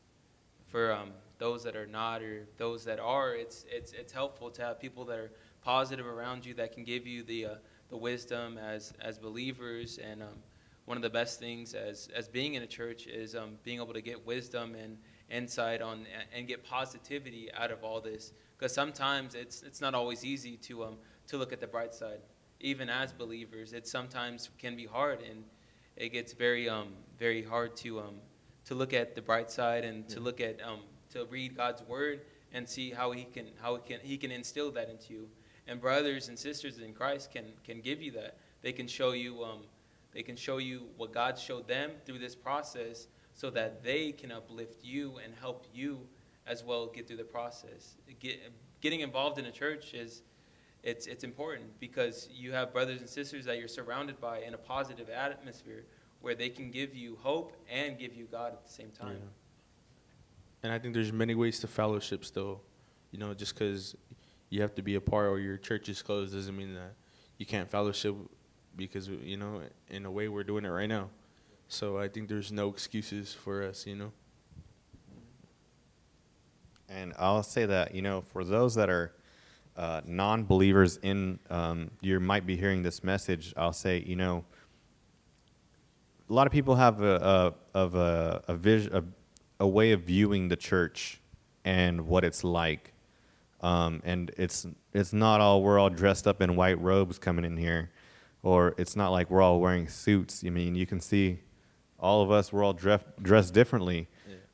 [0.71, 4.61] For um, those that are not or those that are, it's it's it's helpful to
[4.61, 5.31] have people that are
[5.61, 7.55] positive around you that can give you the uh,
[7.89, 9.97] the wisdom as as believers.
[9.97, 10.43] And um,
[10.85, 13.93] one of the best things as, as being in a church is um, being able
[13.93, 14.97] to get wisdom and
[15.29, 18.33] insight on and get positivity out of all this.
[18.57, 22.19] Because sometimes it's it's not always easy to um to look at the bright side.
[22.59, 25.43] Even as believers it sometimes can be hard and
[25.95, 28.15] it gets very um very hard to um
[28.65, 30.81] to look at the bright side and to look at um
[31.13, 32.21] to read God's word
[32.53, 35.29] and see how he can how he can he can instill that into you
[35.67, 39.43] and brothers and sisters in Christ can can give you that they can show you
[39.43, 39.63] um
[40.11, 44.31] they can show you what God showed them through this process so that they can
[44.31, 46.01] uplift you and help you
[46.47, 47.95] as well get through the process.
[48.19, 48.51] Get,
[48.81, 50.23] getting involved in a church is
[50.83, 54.57] it's, it's important because you have brothers and sisters that you're surrounded by in a
[54.57, 55.85] positive atmosphere
[56.21, 59.17] where they can give you hope and give you God at the same time.
[59.19, 59.29] Yeah.
[60.63, 62.61] And I think there's many ways to fellowship still.
[63.11, 63.95] You know, just because
[64.49, 66.93] you have to be a part or your church is closed doesn't mean that
[67.37, 68.15] you can't fellowship
[68.75, 71.09] because you know in a way we're doing it right now
[71.67, 74.11] so i think there's no excuses for us you know
[76.87, 79.13] And I'll say that, you know, for those that are
[79.77, 84.43] uh, non believers in, um, you might be hearing this message, I'll say, you know,
[86.29, 88.89] a lot of people have a, a, of a, a, vis-
[89.59, 91.19] a, way of viewing the church
[91.65, 92.93] and what it's like.
[93.61, 97.57] Um, and it's, it's not all, we're all dressed up in white robes coming in
[97.57, 97.91] here,
[98.41, 100.43] or it's not like we're all wearing suits.
[100.45, 101.39] I mean, you can see
[101.99, 104.07] all of us, we're all dressed dressed differently.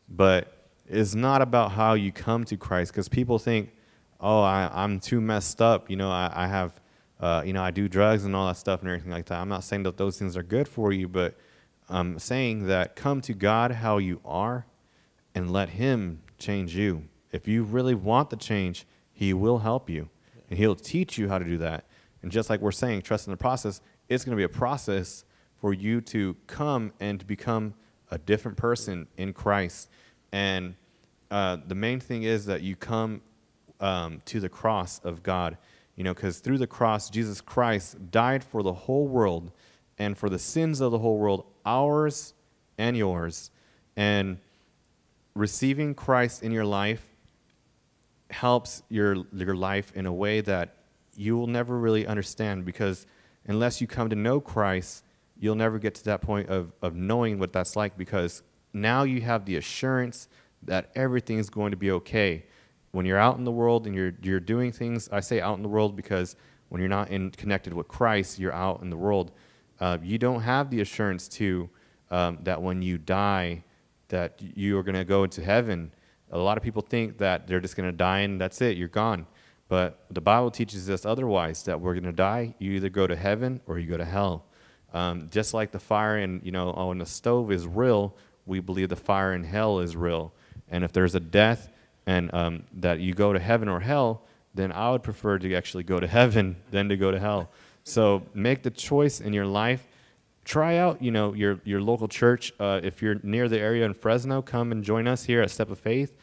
[0.10, 3.72] But it's not about how you come to Christ because people think,
[4.20, 5.90] oh, I, I'm too messed up.
[5.90, 6.80] You know, I, I have,
[7.20, 9.40] uh, you know, I do drugs and all that stuff and everything like that.
[9.40, 11.36] I'm not saying that those things are good for you, but
[11.90, 14.66] I'm saying that come to God how you are
[15.36, 17.04] and let Him change you.
[17.32, 20.10] If you really want the change, He will help you
[20.50, 21.86] and He'll teach you how to do that.
[22.22, 25.26] And just like we're saying, trust in the process, it's going to be a process
[25.60, 27.74] for you to come and become
[28.10, 29.90] a different person in Christ.
[30.32, 30.76] And
[31.30, 33.22] uh, the main thing is that you come
[33.80, 35.58] um, to the cross of God,
[35.96, 39.52] you know, because through the cross, Jesus Christ died for the whole world
[39.98, 42.34] and for the sins of the whole world, ours
[42.78, 43.52] and yours.
[43.96, 44.40] And
[45.36, 47.06] receiving Christ in your life
[48.30, 50.78] helps your, your life in a way that
[51.16, 53.06] you will never really understand because
[53.46, 55.04] unless you come to know Christ,
[55.38, 59.22] you'll never get to that point of, of knowing what that's like because now you
[59.22, 60.28] have the assurance
[60.64, 62.46] that everything is going to be okay.
[62.92, 65.64] When you're out in the world and you're, you're doing things, I say out in
[65.64, 66.36] the world because
[66.70, 69.32] when you're not in, connected with Christ, you're out in the world.
[69.80, 71.70] Uh, you don't have the assurance to
[72.10, 73.64] um, that when you die,
[74.16, 75.92] that you are going to go into heaven.
[76.32, 78.88] A lot of people think that they're just going to die and that's it, you're
[78.88, 79.28] gone.
[79.68, 82.56] But the Bible teaches us otherwise that we're going to die.
[82.58, 84.46] You either go to heaven or you go to hell.
[84.94, 88.88] Um, just like the fire in you know on the stove is real, we believe
[88.88, 90.32] the fire in hell is real.
[90.70, 91.70] And if there's a death
[92.06, 94.22] and um, that you go to heaven or hell,
[94.54, 97.52] then I would prefer to actually go to heaven than to go to hell.
[97.84, 99.86] So make the choice in your life.
[100.46, 102.54] Try out, you know, your your local church.
[102.60, 105.72] Uh, if you're near the area in Fresno, come and join us here at Step
[105.72, 106.16] of Faith.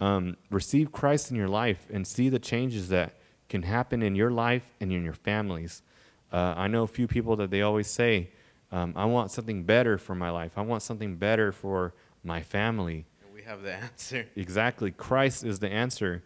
[0.00, 3.14] Um, receive Christ in your life and see the changes that
[3.48, 5.82] can happen in your life and in your families.
[6.32, 8.30] Uh, I know a few people that they always say,
[8.70, 10.52] um, I want something better for my life.
[10.56, 13.06] I want something better for my family.
[13.34, 14.26] We have the answer.
[14.36, 14.90] Exactly.
[14.90, 16.22] Christ is the answer.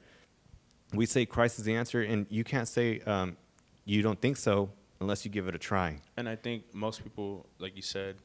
[0.92, 3.36] We say Christ is the answer, and you can't say um,
[3.84, 4.70] you don't think so
[5.00, 6.00] unless you give it a try.
[6.16, 8.16] and i think most people like you said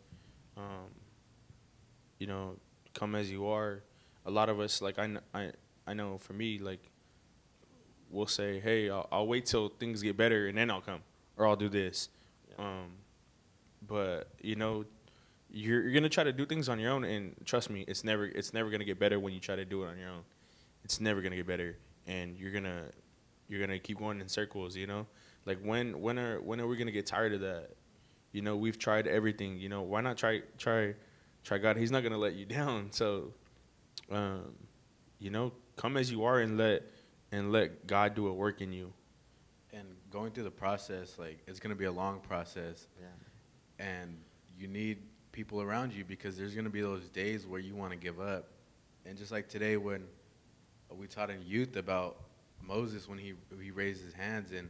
[0.58, 0.90] um,
[2.20, 2.56] you know
[2.94, 3.84] come as you are
[4.26, 5.52] a lot of us like i, I,
[5.88, 6.92] I know for me like
[8.10, 11.02] we'll say hey I'll, I'll wait till things get better and then i'll come
[11.38, 12.10] or i'll do this
[12.58, 12.92] um,
[13.88, 14.84] but you know
[15.52, 18.26] you're, you're gonna try to do things on your own and trust me it's never
[18.26, 20.24] it's never gonna get better when you try to do it on your own
[20.84, 22.86] it's never gonna get better and you're gonna
[23.48, 24.76] you're gonna keep going in circles.
[24.76, 25.08] You know,
[25.46, 27.72] like when when are when are we gonna get tired of that?
[28.32, 29.58] You know, we've tried everything.
[29.58, 30.96] You know, why not try try
[31.44, 31.78] try God?
[31.78, 32.92] He's not gonna let you down.
[32.92, 33.34] So,
[34.12, 34.56] um,
[35.20, 36.84] you know, come as you are and let
[37.32, 38.94] and let God do a work in you.
[39.72, 43.86] And going through the process, like it's gonna be a long process, Yeah.
[43.86, 44.18] and
[44.58, 45.00] you need
[45.32, 48.50] people around you because there's gonna be those days where you want to give up.
[49.06, 50.06] And just like today, when
[50.92, 52.18] we taught in youth about
[52.62, 54.70] Moses when he he raised his hands and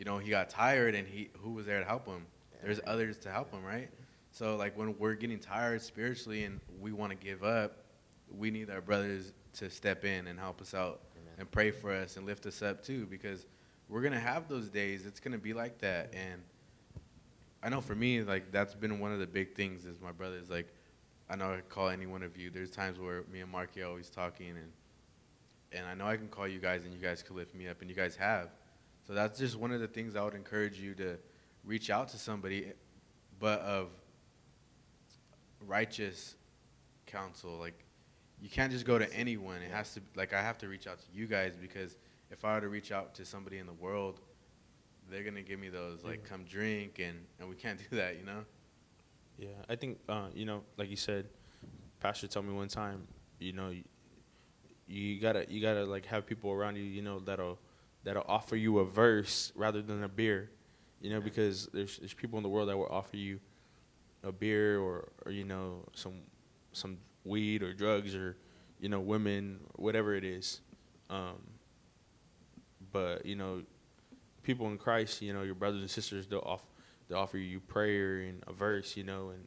[0.00, 2.24] you know he got tired and he who was there to help him?
[2.62, 3.90] There's others to help him, right?
[4.30, 7.84] So like when we're getting tired spiritually and we want to give up,
[8.34, 11.00] we need our brothers to step in and help us out
[11.38, 13.44] and pray for us and lift us up too because
[13.90, 15.04] we're gonna have those days.
[15.04, 16.40] It's gonna be like that, and
[17.62, 19.84] I know for me, like that's been one of the big things.
[19.84, 20.68] Is my brothers like,
[21.28, 22.48] I know I can call any one of you.
[22.48, 24.72] There's times where me and Marky are always talking, and
[25.72, 27.82] and I know I can call you guys, and you guys can lift me up,
[27.82, 28.48] and you guys have.
[29.10, 31.18] So that's just one of the things I would encourage you to
[31.64, 32.70] reach out to somebody,
[33.40, 33.88] but of
[35.66, 36.36] righteous
[37.06, 37.56] counsel.
[37.58, 37.74] Like
[38.40, 39.62] you can't just go to anyone.
[39.62, 41.96] It has to like I have to reach out to you guys because
[42.30, 44.20] if I were to reach out to somebody in the world,
[45.10, 48.24] they're gonna give me those like come drink and and we can't do that, you
[48.24, 48.44] know.
[49.36, 51.26] Yeah, I think uh, you know, like you said,
[51.98, 53.08] Pastor told me one time,
[53.40, 53.82] you know, you,
[54.86, 57.58] you gotta you gotta like have people around you, you know, that'll
[58.04, 60.50] that'll offer you a verse rather than a beer,
[61.00, 63.40] you know, because there's there's people in the world that will offer you
[64.22, 66.14] a beer or or you know some
[66.72, 68.36] some weed or drugs or
[68.80, 70.60] you know women whatever it is,
[71.08, 71.36] um,
[72.92, 73.62] but you know,
[74.42, 76.66] people in Christ, you know, your brothers and sisters, they'll off
[77.08, 79.44] they offer you prayer and a verse, you know, and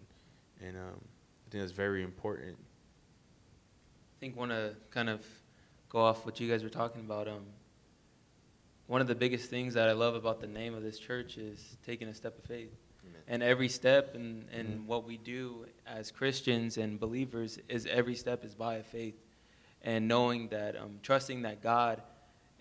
[0.67, 1.01] and um,
[1.47, 2.57] I think that's very important.
[2.57, 5.25] I think want to kind of
[5.89, 7.27] go off what you guys were talking about.
[7.27, 7.45] Um,
[8.93, 11.77] one of the biggest things that I love about the name of this church is
[11.83, 12.69] taking a step of faith.
[13.27, 14.85] And every step and and Mhm.
[14.85, 19.19] what we do as Christians and believers is every step is by faith.
[19.81, 22.03] And knowing that, um, trusting that God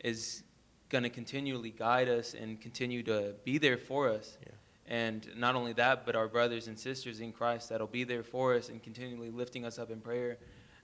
[0.03, 0.43] is
[0.89, 4.39] going to continually guide us and continue to be there for us.
[4.41, 4.53] Yeah.
[4.87, 8.55] And not only that, but our brothers and sisters in Christ that'll be there for
[8.55, 10.39] us and continually lifting us up in prayer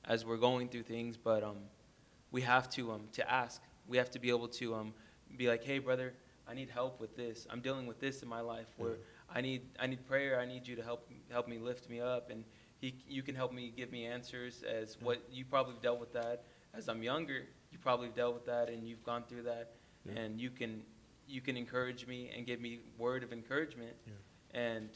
[0.05, 1.17] as we're going through things.
[1.17, 1.71] But um,
[2.33, 3.63] we have to um, to ask.
[3.87, 4.93] We have to be able to um,
[5.37, 6.15] be like, hey, brother,
[6.49, 7.47] I need help with this.
[7.51, 8.97] I'm dealing with this in my life where
[9.35, 10.41] I need I need prayer.
[10.41, 12.45] I need you to help help me lift me up, and
[12.81, 16.45] he you can help me give me answers as what you probably dealt with that.
[16.75, 17.45] As I'm younger.
[17.71, 19.73] You probably dealt with that, and you've gone through that,
[20.07, 20.21] Yeah.
[20.21, 20.83] and you can
[21.27, 23.95] you can encourage me and give me word of encouragement,
[24.55, 24.89] and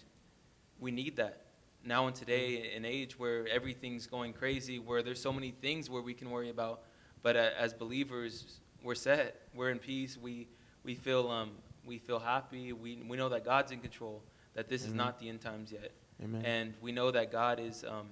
[0.81, 1.45] we need that.
[1.85, 6.01] Now in today an age where everything's going crazy, where there's so many things where
[6.01, 6.81] we can worry about,
[7.23, 10.49] but uh, as believers we're set, we're in peace, we
[10.85, 11.51] we feel um
[11.85, 14.23] we feel happy, we we know that God's in control,
[14.55, 14.97] that this is Mhm.
[14.97, 16.45] not the end times yet, Amen.
[16.45, 18.09] and we know that God is um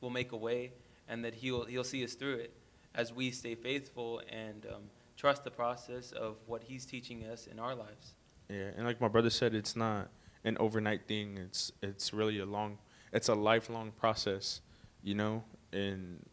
[0.00, 0.72] will make a way,
[1.08, 2.52] and that he'll he'll see us through it
[2.94, 4.82] as we stay faithful and um,
[5.16, 8.14] trust the process of what He's teaching us in our lives.
[8.48, 10.08] Yeah, and like my brother said, it's not
[10.44, 11.38] an overnight thing.
[11.38, 12.78] It's it's really a long,
[13.12, 14.60] it's a lifelong process,
[15.02, 15.44] you know.
[15.72, 16.26] And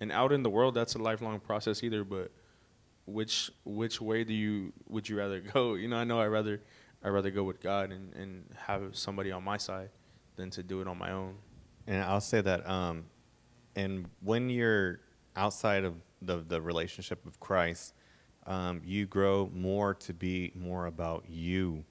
[0.00, 2.04] and out in the world, that's a lifelong process either.
[2.04, 2.30] But
[3.06, 5.74] which which way do you would you rather go?
[5.74, 6.60] You know, I know I rather
[7.02, 9.90] I rather go with God and and have somebody on my side
[10.36, 11.36] than to do it on my own.
[11.86, 13.04] And I'll say that, um,
[13.74, 15.00] and when you're
[15.36, 17.94] outside of the, the relationship of Christ,
[18.46, 21.84] um, you grow more to be more about you.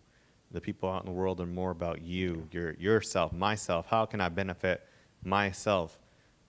[0.52, 3.88] The people out in the world are more about you, your yourself, myself.
[3.88, 4.86] How can I benefit
[5.24, 6.00] myself?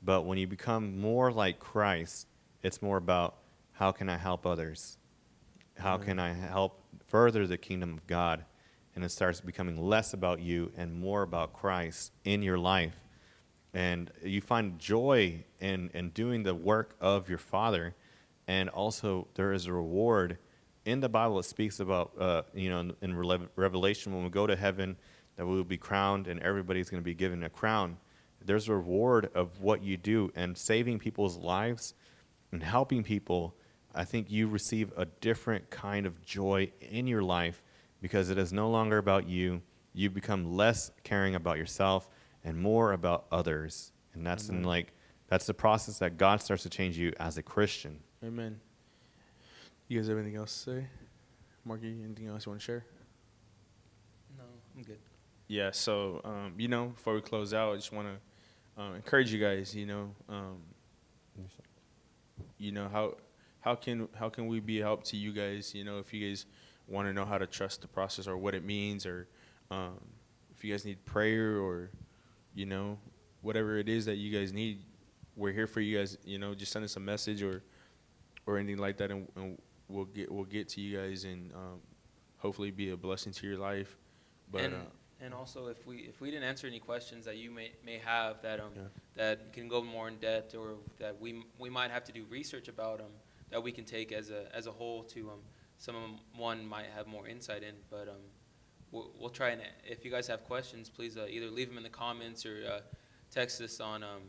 [0.03, 2.29] But when you become more like Christ,
[2.62, 3.37] it's more about
[3.77, 4.97] how can I help others?
[5.77, 8.47] How can I help further the kingdom of God?
[8.95, 12.95] And it starts becoming less about you and more about Christ in your life.
[13.74, 17.95] And you find joy in, in doing the work of your Father.
[18.49, 20.39] And also, there is a reward.
[20.87, 24.47] In the Bible, it speaks about, uh, you know, in, in Revelation, when we go
[24.47, 24.97] to heaven,
[25.37, 27.99] that we will be crowned and everybody's going to be given a crown.
[28.43, 31.93] There's a reward of what you do and saving people's lives
[32.53, 33.55] and helping people.
[33.97, 37.63] I think you receive a different kind of joy in your life
[38.01, 39.63] because it is no longer about you.
[39.95, 42.09] You become less caring about yourself
[42.45, 43.93] and more about others.
[44.15, 44.93] And that's in like
[45.29, 48.01] that's the process that God starts to change you as a Christian.
[48.25, 48.61] Amen.
[49.89, 50.87] You guys have anything else to say?
[51.65, 52.85] Marky, anything else you want to share?
[54.39, 54.45] No,
[54.77, 54.99] I'm good.
[55.49, 59.33] Yeah, so um, you know, before we close out, I just want to um, encourage
[59.33, 59.75] you guys.
[59.75, 60.59] You know, um,
[62.59, 63.15] you know how
[63.67, 65.75] how can how can we be a help to you guys?
[65.75, 66.47] You know, if you guys
[66.87, 69.27] want to know how to trust the process or what it means, or
[69.73, 69.99] um,
[70.55, 71.91] if you guys need prayer or
[72.55, 72.97] you know
[73.43, 74.85] whatever it is that you guys need,
[75.35, 76.17] we're here for you guys.
[76.25, 77.64] You know, just send us a message or
[78.47, 79.59] or anything like that, and, and
[79.89, 81.81] we'll get we'll get to you guys and um,
[82.39, 83.99] hopefully be a blessing to your life.
[84.53, 84.79] But and, uh,
[85.21, 88.43] and also, if we if we didn't answer any questions that you may may have
[88.43, 88.83] that um Yeah.
[89.17, 92.69] that can go more in depth or that we we might have to do research
[92.69, 93.11] about um
[93.51, 95.41] that we can take as a as a whole to um
[95.79, 98.25] someone might have more insight in, but um
[98.91, 101.83] we'll, we'll try and if you guys have questions, please uh, either leave them in
[101.83, 102.81] the comments or uh,
[103.31, 104.23] text us on um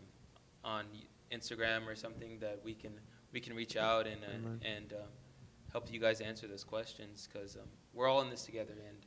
[0.63, 0.85] on
[1.31, 2.91] Instagram or something that we can
[3.33, 5.09] we can reach out and uh, and um,
[5.71, 8.97] help you guys answer those questions because um, we're all in this together and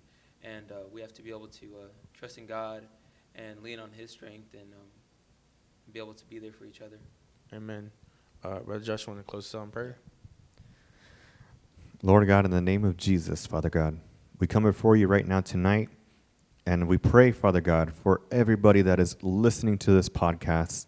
[0.43, 2.87] and uh, we have to be able to uh, trust in God
[3.35, 4.89] and lean on His strength and um,
[5.93, 6.99] be able to be there for each other.
[7.53, 7.91] Amen.
[8.43, 9.99] Uh, Brother Josh, want to close us out in prayer?
[12.03, 14.01] Lord God, in the name of Jesus, Father God,
[14.38, 15.91] we come before you right now tonight,
[16.64, 20.86] and we pray, Father God, for everybody that is listening to this podcast,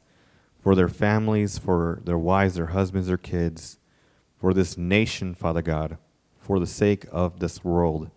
[0.62, 3.78] for their families, for their wives, their husbands, their kids,
[4.38, 5.98] for this nation, Father God,
[6.38, 8.10] for the sake of this world.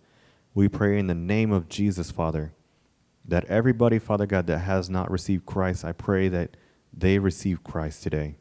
[0.54, 2.54] We pray in the name of Jesus, Father,
[3.26, 6.56] that everybody, Father God, that has not received Christ, I pray that
[6.96, 8.36] they receive Christ today.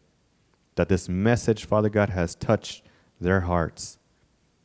[0.76, 2.84] That this message, Father God, has touched
[3.20, 3.98] their hearts.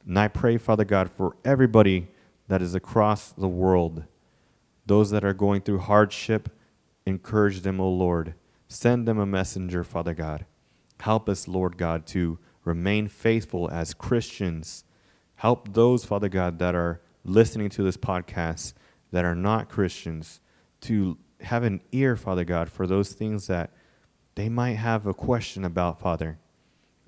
[0.06, 2.08] And I pray, Father God, for everybody
[2.48, 4.04] that is across the world,
[4.86, 6.48] those that are going through hardship,
[7.06, 8.34] encourage them, O Lord.
[8.66, 10.46] Send them a messenger, Father God.
[11.00, 14.84] Help us, Lord God, to remain faithful as Christians.
[15.36, 18.74] Help those, Father God, that are listening to this podcast
[19.10, 20.40] that are not Christians
[20.82, 23.70] to have an ear, Father God, for those things that
[24.34, 26.38] they might have a question about, Father.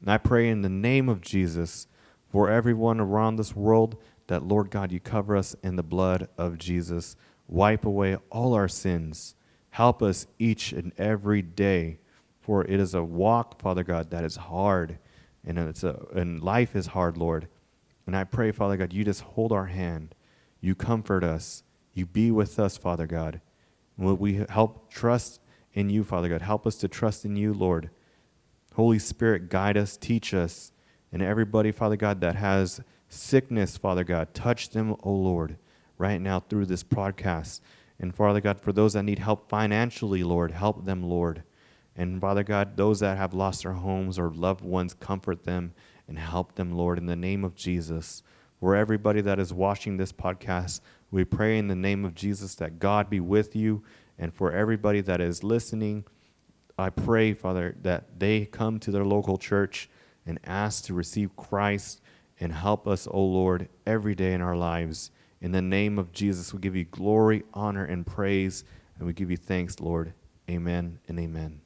[0.00, 1.86] And I pray in the name of Jesus
[2.28, 3.96] for everyone around this world
[4.26, 7.16] that, Lord God, you cover us in the blood of Jesus.
[7.46, 9.34] Wipe away all our sins.
[9.70, 11.98] Help us each and every day,
[12.40, 14.98] for it is a walk, Father God, that is hard,
[15.46, 17.48] and it's a and life is hard, Lord.
[18.06, 20.14] And I pray, Father God, you just hold our hand,
[20.60, 21.62] you comfort us,
[21.94, 23.40] you be with us, Father God.
[23.96, 25.40] Will we help trust
[25.74, 26.42] in you, Father God?
[26.42, 27.90] Help us to trust in you, Lord.
[28.74, 30.72] Holy Spirit, guide us, teach us,
[31.12, 35.58] and everybody, Father God, that has sickness, Father God, touch them, O Lord,
[35.98, 37.60] right now through this podcast.
[37.98, 41.42] And Father God, for those that need help financially, Lord, help them, Lord.
[41.94, 45.74] And Father God, those that have lost their homes or loved ones, comfort them
[46.08, 48.22] and help them, Lord, in the name of Jesus.
[48.58, 52.78] For everybody that is watching this podcast, we pray in the name of Jesus that
[52.78, 53.82] God be with you.
[54.22, 56.04] And for everybody that is listening,
[56.78, 59.90] I pray, Father, that they come to their local church
[60.24, 62.00] and ask to receive Christ
[62.38, 65.10] and help us, O Lord, every day in our lives.
[65.40, 68.62] In the name of Jesus, we give you glory, honor, and praise,
[68.96, 70.14] and we give you thanks, Lord.
[70.48, 71.61] Amen and amen.